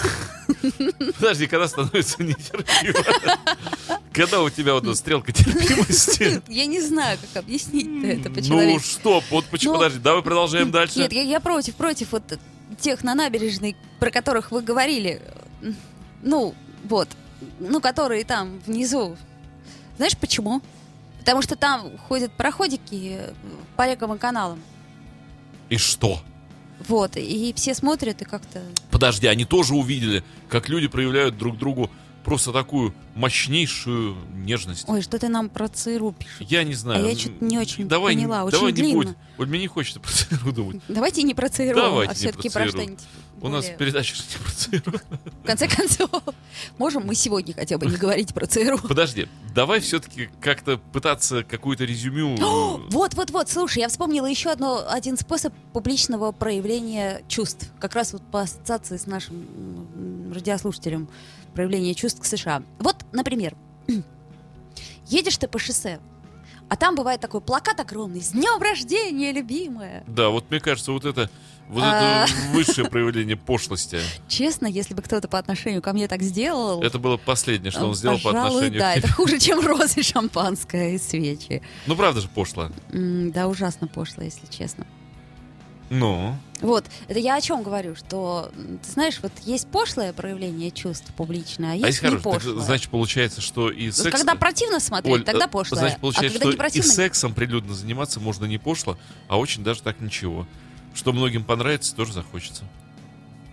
[1.18, 3.05] Подожди, когда становится нетерпимо?
[4.12, 6.41] Когда у тебя вот эта стрелка терпимости?
[6.49, 10.99] Я не знаю, как объяснить это Ну что, вот почему, Ну, подожди, давай продолжаем дальше.
[10.99, 12.39] Нет, я, я против, против вот
[12.80, 15.20] тех на набережной, про которых вы говорили.
[16.22, 17.09] Ну, вот.
[17.59, 19.16] Ну, которые там внизу.
[19.97, 20.62] Знаешь почему?
[21.18, 23.18] Потому что там ходят проходики
[23.76, 24.62] по рекам и каналам.
[25.68, 26.20] И что?
[26.89, 28.62] Вот, и все смотрят и как-то...
[28.91, 31.91] Подожди, они тоже увидели, как люди проявляют друг другу
[32.27, 34.85] просто такую мощнейшую нежность.
[34.89, 36.37] Ой, что ты нам про ЦРУ пишешь?
[36.41, 37.05] Я не знаю.
[37.05, 39.05] А я чё-то не очень давай, поняла, не- очень давай не длинно.
[39.05, 39.16] будь.
[39.39, 40.83] Вот мне не хочется про ЦРУ думать.
[40.89, 42.99] Давайте не про ЦРУ, Давайте а не все-таки про про что-нибудь.
[43.41, 45.01] У нас передача же не про ЦРУ.
[45.43, 46.11] В конце концов,
[46.79, 48.79] можем мы сегодня хотя бы не говорить про ЦРУ?
[48.79, 52.35] Подожди, давай все-таки как-то пытаться какую-то резюмю...
[52.91, 57.70] Вот, вот, вот, слушай, я вспомнила еще одно, один способ публичного проявления чувств.
[57.79, 59.47] Как раз вот по ассоциации с нашим
[60.35, 61.09] радиослушателем
[61.57, 62.62] проявления чувств к США.
[62.78, 63.57] Вот, например,
[65.07, 65.98] едешь ты по шоссе,
[66.68, 71.04] а там бывает такой плакат огромный «С днем рождения, любимая!» Да, вот мне кажется, вот
[71.04, 71.30] это
[71.68, 72.24] Вот А.
[72.24, 73.98] это высшее проявление пошлости.
[74.28, 76.82] Честно, если бы кто-то по отношению ко мне так сделал...
[76.82, 80.02] Это было последнее, что он э, сделал по отношению да, к это хуже, чем розы,
[80.02, 81.62] шампанское и свечи.
[81.86, 82.70] Ну, правда же пошло.
[82.92, 84.86] Да, ужасно пошло, если честно.
[85.88, 88.50] Ну, Вот, это я о чем говорю, что,
[88.84, 92.64] ты знаешь, вот есть пошлое проявление чувств публичное, а а есть не хорошо, так, пошлое.
[92.64, 94.16] значит, получается, что и Вот секс...
[94.16, 95.80] Когда противно смотреть, Оль, тогда э, пошлое.
[95.80, 96.86] Значит, а получается, когда что не противно...
[96.86, 98.96] и сексом прилюдно заниматься можно не пошло,
[99.28, 100.46] а очень даже так ничего.
[100.94, 102.64] Что многим понравится, тоже захочется.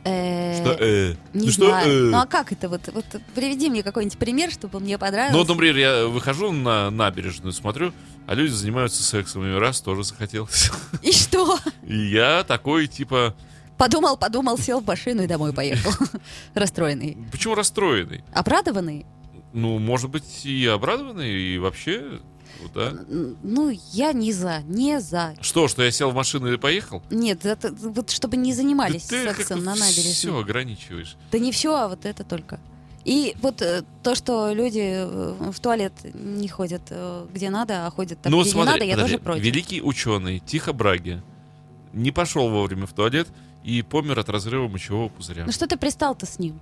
[0.05, 2.07] э, Что, э, Не ну что, знаю.
[2.07, 2.11] э?
[2.11, 2.69] Ну а как это?
[2.69, 5.33] Вот, вот приведи мне какой-нибудь пример, чтобы мне понравилось.
[5.33, 7.91] Ну, вот, например, я выхожу на набережную, смотрю,
[8.27, 10.71] а люди занимаются сексом, и раз тоже захотелось.
[11.01, 11.57] И что?
[11.85, 13.35] И я такой, типа,
[13.77, 15.91] Подумал, подумал, сел в машину и домой поехал.
[16.53, 17.17] Расстроенный.
[17.31, 18.23] почему расстроенный?
[18.31, 19.05] Обрадованный?
[19.51, 22.19] Ну, может быть, и обрадованный, и вообще,
[22.73, 22.93] да.
[23.07, 25.35] Ну, я не за, не за.
[25.41, 27.03] Что, что я сел в машину и поехал?
[27.09, 30.13] Нет, это, вот чтобы не занимались ты сексом на набережной.
[30.13, 31.17] все ограничиваешь.
[31.31, 32.59] Да не все, а вот это только.
[33.05, 37.91] И вот э, то, что люди э, в туалет не ходят э, где надо, а
[37.91, 39.43] ходят там, ну, где смотри, не надо, я подожди, тоже против.
[39.43, 41.21] великий ученый Тихо Браги
[41.91, 43.27] не пошел вовремя в туалет
[43.63, 45.43] и помер от разрыва мочевого пузыря.
[45.45, 46.59] Ну что ты пристал-то с ним?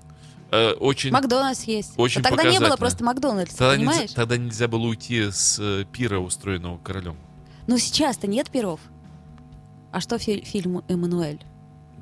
[0.50, 1.94] Э, очень Макдональдс есть.
[1.98, 4.12] очень А тогда не было просто Макдональдса, Тогда нельзя, понимаешь?
[4.14, 7.16] тогда нельзя было уйти с э, пира, устроенного королем.
[7.68, 8.80] Ну сейчас-то нет перов.
[9.92, 11.40] А что фи- фильм «Эммануэль»?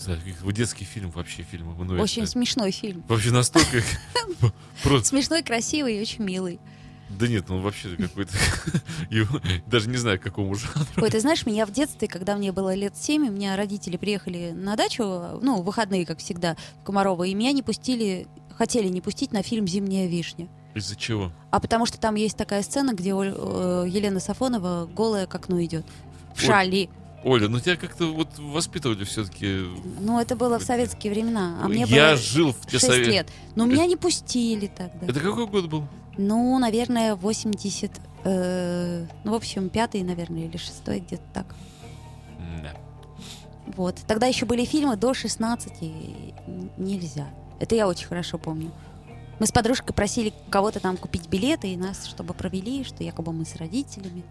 [0.05, 2.01] Да, как- детский фильм, вообще фильм Эммануэль.
[2.01, 3.03] Очень смешной фильм.
[3.07, 3.81] Вообще настолько...
[4.83, 5.07] Просто...
[5.09, 6.59] Смешной, красивый и очень милый.
[7.09, 8.33] Да нет, ну вообще какой-то...
[9.65, 10.85] Даже не знаю, к какому жанру.
[10.97, 14.51] Ой, ты знаешь, меня в детстве, когда мне было лет 7, у меня родители приехали
[14.51, 15.03] на дачу,
[15.41, 19.67] ну, выходные, как всегда, в Комарово, и меня не пустили, хотели не пустить на фильм
[19.67, 20.47] «Зимняя вишня».
[20.75, 21.31] Из-за чего?
[21.49, 25.85] А потому что там есть такая сцена, где э, Елена Сафонова голая к окну идет.
[26.35, 26.89] В шали.
[27.23, 29.65] Оля, ну тебя как-то вот воспитывали все-таки...
[29.99, 31.59] Ну, это было в советские времена.
[31.61, 33.27] А мне Я было жил в те 6 совет- лет.
[33.55, 35.05] Но меня не пустили тогда.
[35.05, 35.87] Это какой год был?
[36.17, 37.91] Ну, наверное, 80...
[38.23, 41.55] э, ну, в общем, пятый, наверное, или шестой, где-то так.
[42.63, 42.73] Да.
[43.75, 43.95] Вот.
[44.07, 46.33] Тогда еще были фильмы до 16, и
[46.77, 47.27] нельзя.
[47.59, 48.71] Это я очень хорошо помню.
[49.39, 53.45] Мы с подружкой просили кого-то там купить билеты, и нас, чтобы провели, что якобы мы
[53.45, 54.23] с родителями.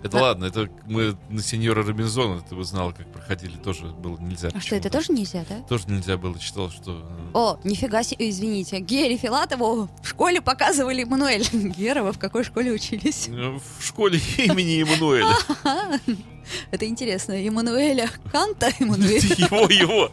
[0.00, 0.22] Это Да.
[0.22, 4.48] ладно, это мы на сеньора Робинзона, ты бы знал, как проходили, тоже было нельзя.
[4.54, 5.56] А что, это тоже нельзя, да?
[5.68, 7.04] Тоже нельзя было, читал, что...
[7.04, 11.46] э, О, нифига себе, извините, Гере Филатову в школе показывали Мануэль.
[11.52, 13.28] Гера, вы в какой школе учились?
[13.28, 15.34] э, В школе имени Эммануэля.
[16.70, 19.18] Это интересно, Эммануэля Канта, Эммануэля.
[19.36, 20.10] Его, его,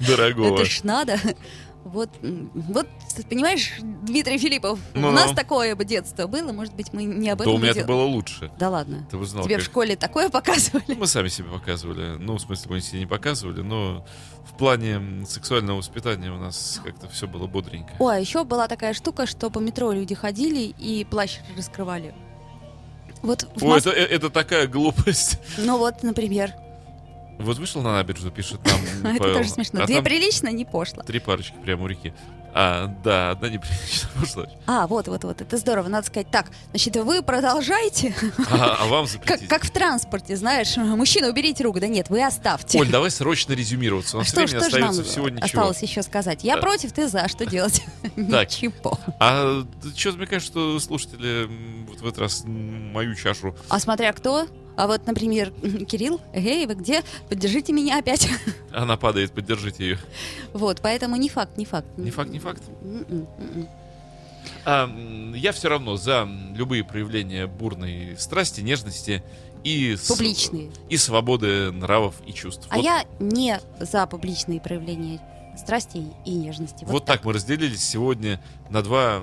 [0.00, 0.56] дорогого.
[0.56, 1.18] Это ж надо.
[1.92, 2.86] Вот, вот,
[3.28, 5.08] понимаешь, Дмитрий Филиппов, Ну-ну.
[5.08, 7.72] у нас такое бы детство было, может быть, мы не об Да этом у меня
[7.72, 8.50] это было лучше.
[8.58, 9.06] Да ладно.
[9.10, 10.94] Ты бы знал, Тебе в как- школе такое показывали?
[10.94, 12.16] Мы сами себе показывали.
[12.18, 14.06] Ну, в смысле, мы себе не показывали, но
[14.50, 17.92] в плане сексуального воспитания у нас как-то все было бодренько.
[17.98, 22.14] Ой, а еще была такая штука, что по метро люди ходили и плащ раскрывали.
[23.20, 25.38] Вот, в Ой, Мос- это, э, это такая глупость.
[25.58, 26.54] ну вот, например,
[27.42, 29.82] Вот вышел на набережную, пишет нам это тоже смешно.
[29.82, 31.02] А Две прилично, не пошло.
[31.02, 32.12] три парочки прямо у реки.
[32.54, 34.46] А, да, одна неприлично пошла.
[34.66, 36.30] А, вот, вот, вот, это здорово, надо сказать.
[36.30, 38.14] Так, значит, вы продолжайте,
[38.50, 39.48] А, а вам запретить?
[39.48, 41.80] как в транспорте, знаешь, мужчина, уберите руку.
[41.80, 42.78] Да нет, вы оставьте.
[42.78, 44.18] Оль, давай срочно резюмироваться.
[44.18, 45.44] У А нас что, времени что остается всего ничего.
[45.46, 46.44] осталось еще сказать?
[46.44, 47.82] Я против, ты за, что делать?
[48.16, 48.98] Ничего.
[49.18, 49.64] А
[49.96, 51.48] что-то мне кажется, что слушатели
[51.88, 54.46] вот в этот раз мою чашу А смотря кто,
[54.76, 55.50] а вот, например,
[55.88, 57.02] Кирилл, эй, вы где?
[57.28, 58.28] Поддержите меня опять.
[58.72, 59.98] она падает, поддержите ее.
[60.52, 61.86] Вот, поэтому не факт, не факт.
[61.96, 62.62] Не факт, не факт.
[62.82, 63.68] М-м, м-м.
[64.64, 64.88] А,
[65.36, 69.22] я все равно за любые проявления бурной страсти, нежности
[69.64, 70.70] и, с- Публичные.
[70.88, 72.66] и свободы нравов и чувств.
[72.70, 75.20] А вот, я не за публичные проявления
[75.56, 76.84] страсти и нежности.
[76.84, 79.22] вот так мы разделились сегодня на два...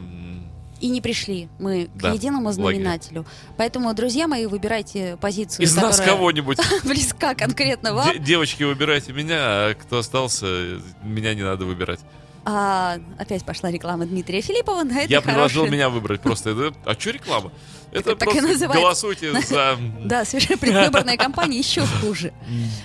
[0.80, 3.26] И не пришли мы Да, к единому знаменателю.
[3.58, 6.58] Поэтому, друзья мои, выбирайте позицию, Из нас кого-нибудь.
[6.84, 8.12] близка конкретно вам.
[8.14, 12.00] Де- девочки, выбирайте меня, а кто остался, меня не надо выбирать.
[12.46, 14.84] А, опять пошла реклама Дмитрия Филиппова.
[14.84, 16.52] На этой Я предложил меня выбрать просто.
[16.52, 17.52] Это, а что реклама?
[17.92, 18.82] Это так просто называется.
[18.82, 19.78] голосуйте за...
[20.06, 22.34] Да, совершенно предвыборная кампания еще хуже.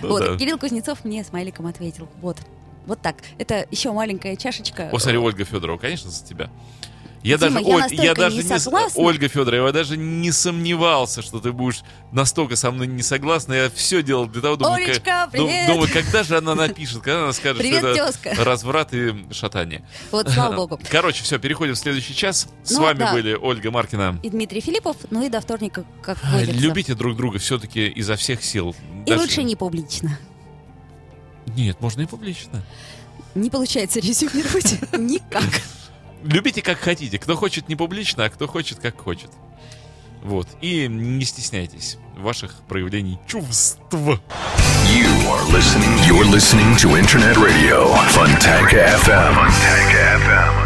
[0.03, 0.39] Да, Вот.
[0.39, 2.09] Кирилл Кузнецов мне смайликом ответил.
[2.21, 2.39] Вот.
[2.87, 3.17] Вот так.
[3.39, 4.91] Это еще маленькая чашечка.
[4.93, 6.51] О, смотри, Ольга Федорова, конечно, за тебя.
[7.25, 9.03] Я Дима, даже, я Оль, я даже не не согласна.
[9.03, 11.81] Ольга Федорова, я даже не сомневался, что ты будешь
[12.13, 13.55] настолько со мной не согласна.
[13.55, 15.67] Я все делал для того, думаю, Олечка, ка- дум- привет!
[15.67, 18.45] думаю, когда же она напишет, когда она скажет, Привет, что это тезка.
[18.45, 19.89] разврат и шатание.
[20.11, 20.79] Вот, слава богу.
[20.91, 22.47] Короче, все, переходим в следующий час.
[22.63, 23.13] С Ну, вами да.
[23.15, 24.21] были Ольга Маркина.
[24.23, 26.55] И Дмитрий Филиппов, ну и до вторника, как водится.
[26.55, 28.77] Любите друг друга все-таки изо всех сил.
[29.07, 30.19] И Даже- лучше не публично.
[31.57, 32.63] Нет, можно и публично.
[33.35, 35.43] Не получается резюмировать никак.
[36.25, 37.19] Любите как хотите.
[37.19, 39.31] Кто хочет не публично, а кто хочет как хочет.
[40.23, 40.49] Вот.
[40.63, 43.79] И не стесняйтесь ваших проявлений чувств.
[43.93, 45.99] You are listening.
[46.07, 49.35] You're listening to Internet Radio Funtank FM.
[49.35, 49.93] Funtank
[50.25, 50.65] FM.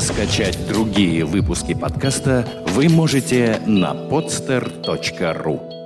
[0.00, 5.81] Скачать другие выпуски подкаста вы можете на podster.ru